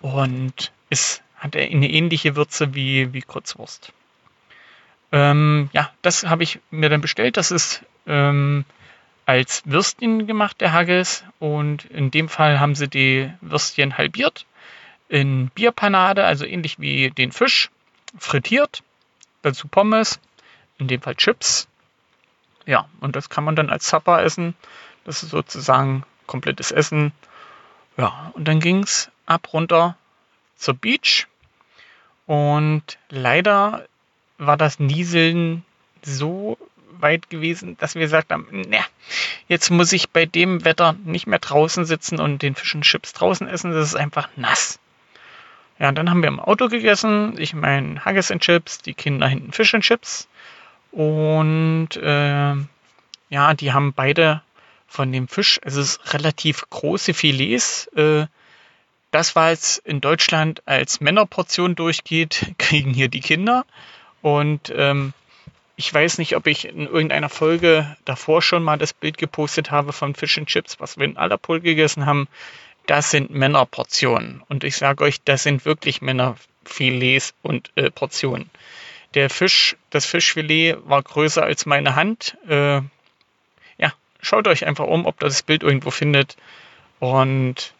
und 0.00 0.72
ist, 0.90 1.22
hat 1.36 1.56
eine 1.56 1.90
ähnliche 1.90 2.36
Würze 2.36 2.74
wie, 2.74 3.12
wie 3.12 3.20
Grützwurst. 3.20 3.92
Ähm, 5.12 5.70
ja, 5.72 5.90
das 6.02 6.24
habe 6.24 6.42
ich 6.42 6.60
mir 6.70 6.88
dann 6.88 7.00
bestellt. 7.00 7.36
Das 7.36 7.50
ist 7.50 7.84
ähm, 8.06 8.64
als 9.26 9.62
Würstchen 9.64 10.26
gemacht, 10.26 10.60
der 10.60 10.72
Haggis. 10.72 11.24
Und 11.38 11.84
in 11.86 12.10
dem 12.10 12.28
Fall 12.28 12.60
haben 12.60 12.74
sie 12.74 12.88
die 12.88 13.32
Würstchen 13.40 13.96
halbiert 13.96 14.46
in 15.08 15.48
Bierpanade, 15.48 16.24
also 16.24 16.44
ähnlich 16.44 16.78
wie 16.78 17.10
den 17.10 17.32
Fisch, 17.32 17.70
frittiert. 18.18 18.82
Dazu 19.42 19.68
Pommes, 19.68 20.20
in 20.78 20.88
dem 20.88 21.00
Fall 21.00 21.14
Chips. 21.14 21.68
Ja, 22.66 22.88
und 23.00 23.16
das 23.16 23.30
kann 23.30 23.44
man 23.44 23.56
dann 23.56 23.70
als 23.70 23.88
Supper 23.88 24.22
essen. 24.22 24.54
Das 25.04 25.22
ist 25.22 25.30
sozusagen 25.30 26.04
komplettes 26.26 26.70
Essen. 26.70 27.12
Ja, 27.96 28.30
und 28.34 28.46
dann 28.46 28.60
ging 28.60 28.82
es 28.82 29.10
ab 29.26 29.52
runter 29.52 29.96
zur 30.56 30.74
Beach. 30.74 31.26
Und 32.26 32.98
leider 33.08 33.86
war 34.38 34.56
das 34.56 34.78
Nieseln 34.78 35.64
so 36.02 36.58
weit 37.00 37.30
gewesen, 37.30 37.76
dass 37.78 37.94
wir 37.94 38.02
gesagt 38.02 38.32
haben, 38.32 38.48
ne, 38.50 38.80
jetzt 39.48 39.70
muss 39.70 39.92
ich 39.92 40.10
bei 40.10 40.26
dem 40.26 40.64
Wetter 40.64 40.94
nicht 41.04 41.26
mehr 41.26 41.38
draußen 41.38 41.84
sitzen 41.84 42.20
und 42.20 42.42
den 42.42 42.54
Fisch 42.54 42.74
und 42.74 42.82
Chips 42.82 43.12
draußen 43.12 43.46
essen, 43.46 43.72
das 43.72 43.88
ist 43.88 43.94
einfach 43.94 44.28
nass. 44.36 44.78
Ja, 45.78 45.90
und 45.90 45.94
dann 45.94 46.10
haben 46.10 46.22
wir 46.22 46.28
im 46.28 46.40
Auto 46.40 46.68
gegessen, 46.68 47.34
ich 47.38 47.54
meine 47.54 48.04
Haggis 48.04 48.30
und 48.30 48.42
Chips, 48.42 48.78
die 48.78 48.94
Kinder 48.94 49.28
hinten 49.28 49.52
Fisch 49.52 49.74
und 49.74 49.82
Chips 49.82 50.28
und 50.90 51.90
äh, 51.96 52.54
ja, 53.30 53.54
die 53.54 53.72
haben 53.72 53.92
beide 53.92 54.42
von 54.86 55.12
dem 55.12 55.28
Fisch, 55.28 55.60
also 55.62 55.80
es 55.80 55.96
ist 55.96 56.14
relativ 56.14 56.64
große 56.70 57.14
Filets, 57.14 57.86
äh, 57.88 58.26
das, 59.10 59.36
was 59.36 59.78
in 59.78 60.00
Deutschland 60.00 60.62
als 60.66 61.00
Männerportion 61.00 61.74
durchgeht, 61.74 62.54
kriegen 62.58 62.92
hier 62.92 63.08
die 63.08 63.20
Kinder. 63.20 63.64
Und 64.22 64.72
ähm, 64.74 65.12
ich 65.76 65.94
weiß 65.94 66.18
nicht, 66.18 66.34
ob 66.34 66.46
ich 66.48 66.66
in 66.66 66.86
irgendeiner 66.86 67.28
Folge 67.28 67.96
davor 68.04 68.42
schon 68.42 68.64
mal 68.64 68.78
das 68.78 68.92
Bild 68.92 69.16
gepostet 69.16 69.70
habe 69.70 69.92
von 69.92 70.14
Fish 70.14 70.36
and 70.36 70.48
Chips, 70.48 70.80
was 70.80 70.98
wir 70.98 71.04
in 71.04 71.16
Allerpool 71.16 71.60
gegessen 71.60 72.04
haben. 72.04 72.26
Das 72.86 73.10
sind 73.10 73.30
Männerportionen. 73.30 74.42
Und 74.48 74.64
ich 74.64 74.76
sage 74.76 75.04
euch, 75.04 75.22
das 75.22 75.44
sind 75.44 75.64
wirklich 75.64 76.02
Männerfilets 76.02 77.34
und 77.42 77.70
äh, 77.76 77.90
Portionen. 77.90 78.50
Der 79.14 79.30
Fisch, 79.30 79.76
das 79.90 80.04
Fischfilet 80.04 80.76
war 80.84 81.02
größer 81.02 81.44
als 81.44 81.64
meine 81.64 81.94
Hand. 81.94 82.36
Äh, 82.48 82.80
ja, 83.78 83.92
schaut 84.20 84.48
euch 84.48 84.66
einfach 84.66 84.86
um, 84.86 85.06
ob 85.06 85.22
ihr 85.22 85.28
das 85.28 85.42
Bild 85.44 85.62
irgendwo 85.62 85.90
findet. 85.90 86.36
Und 86.98 87.72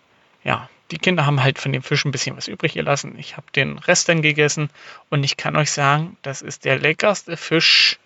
ja, 0.44 0.68
die 0.90 0.98
Kinder 0.98 1.26
haben 1.26 1.42
halt 1.42 1.58
von 1.58 1.72
dem 1.72 1.82
Fisch 1.82 2.04
ein 2.04 2.12
bisschen 2.12 2.36
was 2.36 2.48
übrig 2.48 2.74
gelassen. 2.74 3.18
Ich 3.18 3.36
habe 3.36 3.46
den 3.54 3.78
Rest 3.78 4.08
dann 4.08 4.22
gegessen 4.22 4.70
und 5.10 5.24
ich 5.24 5.36
kann 5.36 5.56
euch 5.56 5.70
sagen, 5.70 6.16
das 6.22 6.42
ist 6.42 6.64
der 6.64 6.78
leckerste 6.78 7.36
Fisch, 7.36 7.98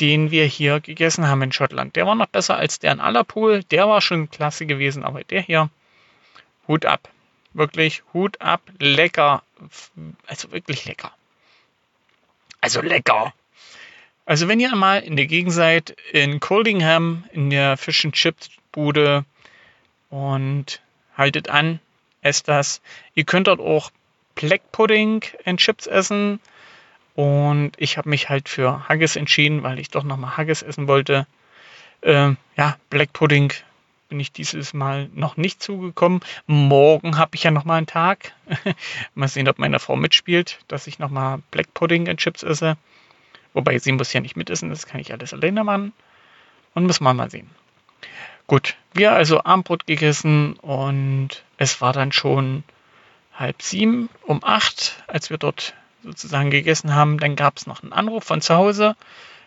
den 0.00 0.30
wir 0.30 0.46
hier 0.46 0.80
gegessen 0.80 1.26
haben 1.26 1.42
in 1.42 1.52
Schottland. 1.52 1.96
Der 1.96 2.06
war 2.06 2.14
noch 2.14 2.26
besser 2.26 2.56
als 2.56 2.78
der 2.78 2.92
in 2.92 3.00
Allerpool. 3.00 3.64
Der 3.64 3.88
war 3.88 4.00
schon 4.00 4.30
klasse 4.30 4.66
gewesen, 4.66 5.04
aber 5.04 5.24
der 5.24 5.42
hier, 5.42 5.68
Hut 6.68 6.86
ab. 6.86 7.08
Wirklich 7.52 8.02
Hut 8.12 8.40
ab. 8.40 8.62
Lecker. 8.78 9.42
Also 10.26 10.52
wirklich 10.52 10.84
lecker. 10.86 11.12
Also 12.60 12.80
lecker. 12.80 13.34
Also 14.24 14.48
wenn 14.48 14.60
ihr 14.60 14.74
mal 14.76 15.00
in 15.00 15.16
der 15.16 15.26
Gegend 15.26 15.52
seid, 15.52 15.96
in 16.12 16.38
Coldingham, 16.40 17.24
in 17.32 17.50
der 17.50 17.76
Fish 17.76 18.04
and 18.04 18.14
Chips 18.14 18.50
Bude 18.70 19.24
und 20.08 20.80
haltet 21.16 21.48
an, 21.48 21.80
esst 22.22 22.48
das. 22.48 22.80
Ihr 23.14 23.24
könnt 23.24 23.46
dort 23.46 23.60
auch 23.60 23.90
Black 24.34 24.72
Pudding 24.72 25.22
in 25.44 25.58
Chips 25.58 25.86
essen. 25.86 26.40
Und 27.14 27.72
ich 27.76 27.98
habe 27.98 28.08
mich 28.08 28.30
halt 28.30 28.48
für 28.48 28.88
Haggis 28.88 29.16
entschieden, 29.16 29.62
weil 29.62 29.78
ich 29.78 29.90
doch 29.90 30.02
nochmal 30.02 30.36
Haggis 30.36 30.62
essen 30.62 30.88
wollte. 30.88 31.26
Ähm, 32.02 32.38
ja, 32.56 32.76
Black 32.88 33.12
Pudding 33.12 33.52
bin 34.08 34.18
ich 34.20 34.32
dieses 34.32 34.72
Mal 34.74 35.08
noch 35.14 35.36
nicht 35.36 35.62
zugekommen. 35.62 36.20
Morgen 36.46 37.18
habe 37.18 37.34
ich 37.34 37.44
ja 37.44 37.50
nochmal 37.50 37.78
einen 37.78 37.86
Tag. 37.86 38.32
mal 39.14 39.28
sehen, 39.28 39.48
ob 39.48 39.58
meine 39.58 39.78
Frau 39.78 39.96
mitspielt, 39.96 40.58
dass 40.68 40.86
ich 40.86 40.98
nochmal 40.98 41.42
Black 41.50 41.72
Pudding 41.74 42.06
in 42.06 42.16
Chips 42.16 42.42
esse. 42.42 42.76
Wobei 43.54 43.78
sie 43.78 43.92
muss 43.92 44.12
ja 44.12 44.20
nicht 44.20 44.36
mitessen, 44.36 44.70
das 44.70 44.86
kann 44.86 45.00
ich 45.00 45.12
alles 45.12 45.32
alleine 45.32 45.64
machen. 45.64 45.92
Und 46.74 46.86
müssen 46.86 47.04
wir 47.04 47.12
mal 47.12 47.30
sehen. 47.30 47.50
Gut, 48.46 48.76
wir 48.92 49.12
also 49.12 49.44
Abendbrot 49.44 49.86
gegessen 49.86 50.54
und 50.54 51.42
es 51.62 51.80
war 51.80 51.92
dann 51.92 52.10
schon 52.10 52.64
halb 53.32 53.62
sieben, 53.62 54.10
um 54.22 54.42
acht, 54.42 55.04
als 55.06 55.30
wir 55.30 55.38
dort 55.38 55.74
sozusagen 56.02 56.50
gegessen 56.50 56.96
haben. 56.96 57.18
Dann 57.18 57.36
gab 57.36 57.56
es 57.56 57.68
noch 57.68 57.84
einen 57.84 57.92
Anruf 57.92 58.24
von 58.24 58.40
zu 58.40 58.56
Hause. 58.56 58.96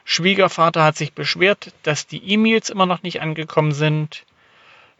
Schwiegervater 0.05 0.84
hat 0.86 0.95
sich 0.95 1.11
beschwert, 1.11 1.74
dass 1.84 2.07
die 2.07 2.24
E-Mails 2.24 2.70
immer 2.70 2.86
noch 2.86 3.03
nicht 3.03 3.22
angekommen 3.22 3.74
sind. 3.74 4.26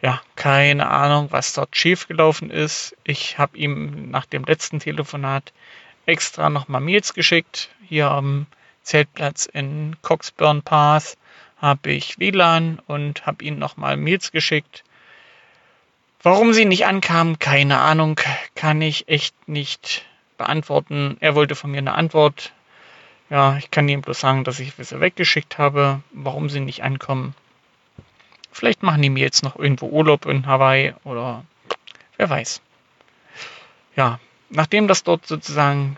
ja, 0.02 0.22
keine 0.36 0.90
Ahnung, 0.90 1.28
was 1.32 1.54
dort 1.54 1.78
schiefgelaufen 1.78 2.52
ist. 2.52 2.98
Ich 3.06 3.38
habe 3.38 3.58
ihm 3.58 4.12
nach 4.12 4.26
dem 4.26 4.44
letzten 4.44 4.80
Telefonat 4.80 5.54
extra 6.06 6.50
nochmal 6.50 6.82
Mails 6.82 7.14
geschickt. 7.14 7.70
Hier 7.88 8.12
am 8.12 8.46
Zeltplatz 8.84 9.46
in 9.46 9.96
Coxburn 10.02 10.64
Pass 10.64 11.18
habe 11.58 11.92
ich 11.92 12.20
WLAN 12.20 12.82
und 12.88 13.26
habe 13.26 13.46
ihm 13.46 13.58
nochmal 13.58 13.96
Mails 13.96 14.34
geschickt. 14.34 14.84
Warum 16.26 16.54
sie 16.54 16.66
nicht 16.66 16.88
ankamen, 16.88 17.38
keine 17.38 17.78
Ahnung, 17.80 18.20
kann 18.56 18.82
ich 18.82 19.08
echt 19.08 19.48
nicht 19.48 20.06
beantworten. 20.38 21.18
Er 21.20 21.36
wollte 21.36 21.56
von 21.56 21.70
mir 21.72 21.78
eine 21.78 21.94
Antwort. 21.94 22.52
Ja, 23.30 23.58
ich 23.58 23.70
kann 23.70 23.88
ihm 23.88 24.02
bloß 24.02 24.20
sagen, 24.20 24.44
dass 24.44 24.60
ich 24.60 24.74
sie 24.74 25.00
weggeschickt 25.00 25.58
habe. 25.58 26.02
Warum 26.12 26.50
sie 26.50 26.62
nicht 26.62 26.84
ankommen, 26.84 27.36
Vielleicht 28.56 28.84
machen 28.84 29.02
die 29.02 29.10
mir 29.10 29.20
jetzt 29.20 29.44
noch 29.44 29.58
irgendwo 29.58 29.88
Urlaub 29.88 30.26
in 30.26 30.46
Hawaii 30.46 30.94
oder 31.04 31.44
wer 32.16 32.30
weiß. 32.30 32.62
Ja, 33.98 34.22
nachdem 34.50 34.88
das 34.88 35.04
dort 35.04 35.28
sozusagen 35.28 35.98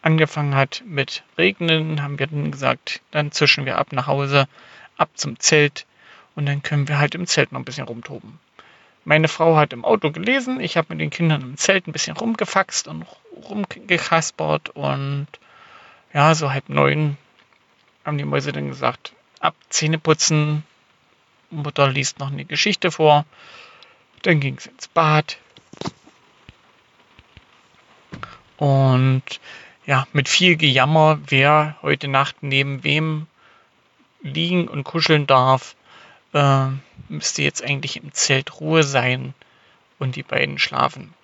angefangen 0.00 0.54
hat 0.54 0.82
mit 0.86 1.22
Regnen, 1.36 2.02
haben 2.02 2.18
wir 2.18 2.28
dann 2.28 2.50
gesagt, 2.50 3.02
dann 3.10 3.30
zischen 3.30 3.66
wir 3.66 3.76
ab 3.76 3.92
nach 3.92 4.06
Hause, 4.06 4.48
ab 4.96 5.10
zum 5.16 5.38
Zelt 5.38 5.84
und 6.34 6.46
dann 6.46 6.62
können 6.62 6.88
wir 6.88 6.98
halt 6.98 7.14
im 7.14 7.26
Zelt 7.26 7.52
noch 7.52 7.60
ein 7.60 7.66
bisschen 7.66 7.86
rumtoben. 7.86 8.38
Meine 9.08 9.28
Frau 9.28 9.54
hat 9.56 9.72
im 9.72 9.84
Auto 9.84 10.10
gelesen, 10.10 10.58
ich 10.58 10.76
habe 10.76 10.88
mit 10.90 11.00
den 11.00 11.10
Kindern 11.10 11.40
im 11.40 11.56
Zelt 11.56 11.86
ein 11.86 11.92
bisschen 11.92 12.16
rumgefaxt 12.16 12.88
und 12.88 13.06
rumgekaspert 13.48 14.70
und 14.70 15.28
ja, 16.12 16.34
so 16.34 16.50
halb 16.50 16.68
neun 16.68 17.16
haben 18.04 18.18
die 18.18 18.24
Mäuse 18.24 18.50
dann 18.50 18.66
gesagt, 18.66 19.12
ab 19.38 19.54
Zähne 19.68 20.00
putzen, 20.00 20.64
Mutter 21.50 21.88
liest 21.88 22.18
noch 22.18 22.32
eine 22.32 22.44
Geschichte 22.44 22.90
vor. 22.90 23.24
Dann 24.22 24.40
ging 24.40 24.56
es 24.56 24.66
ins 24.66 24.88
Bad. 24.88 25.38
Und 28.56 29.22
ja, 29.86 30.08
mit 30.12 30.28
viel 30.28 30.56
Gejammer, 30.56 31.20
wer 31.28 31.76
heute 31.80 32.08
Nacht 32.08 32.38
neben 32.40 32.82
wem 32.82 33.28
liegen 34.20 34.66
und 34.66 34.82
kuscheln 34.82 35.28
darf, 35.28 35.76
äh, 36.36 36.68
müsste 37.08 37.42
jetzt 37.42 37.64
eigentlich 37.64 37.96
im 37.96 38.12
Zelt 38.12 38.60
Ruhe 38.60 38.82
sein 38.82 39.34
und 39.98 40.16
die 40.16 40.22
beiden 40.22 40.58
schlafen. 40.58 41.14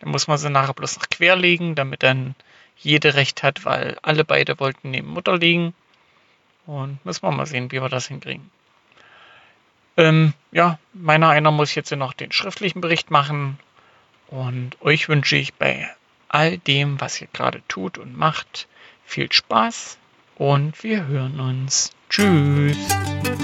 Dann 0.00 0.10
muss 0.10 0.26
man 0.26 0.38
sie 0.38 0.50
nachher 0.50 0.74
bloß 0.74 0.98
noch 0.98 1.08
querlegen, 1.08 1.74
damit 1.74 2.02
dann 2.02 2.34
jede 2.76 3.14
Recht 3.14 3.42
hat, 3.42 3.64
weil 3.64 3.98
alle 4.02 4.24
beide 4.24 4.60
wollten 4.60 4.90
neben 4.90 5.08
Mutter 5.08 5.38
liegen. 5.38 5.74
Und 6.66 7.04
müssen 7.04 7.22
wir 7.22 7.30
mal 7.30 7.46
sehen, 7.46 7.72
wie 7.72 7.80
wir 7.80 7.88
das 7.88 8.08
hinkriegen. 8.08 8.50
Ähm, 9.96 10.34
ja, 10.50 10.78
meiner 10.92 11.28
einer 11.28 11.50
muss 11.50 11.74
jetzt 11.74 11.92
noch 11.92 12.12
den 12.12 12.32
schriftlichen 12.32 12.80
Bericht 12.80 13.10
machen. 13.10 13.58
Und 14.28 14.80
euch 14.80 15.08
wünsche 15.08 15.36
ich 15.36 15.54
bei 15.54 15.88
all 16.28 16.58
dem, 16.58 17.00
was 17.00 17.20
ihr 17.20 17.28
gerade 17.32 17.62
tut 17.68 17.96
und 17.96 18.16
macht, 18.16 18.66
viel 19.04 19.30
Spaß 19.30 19.98
und 20.36 20.82
wir 20.82 21.06
hören 21.06 21.38
uns. 21.38 21.92
Tschüss. 22.10 22.76
Tschüss, 22.88 23.43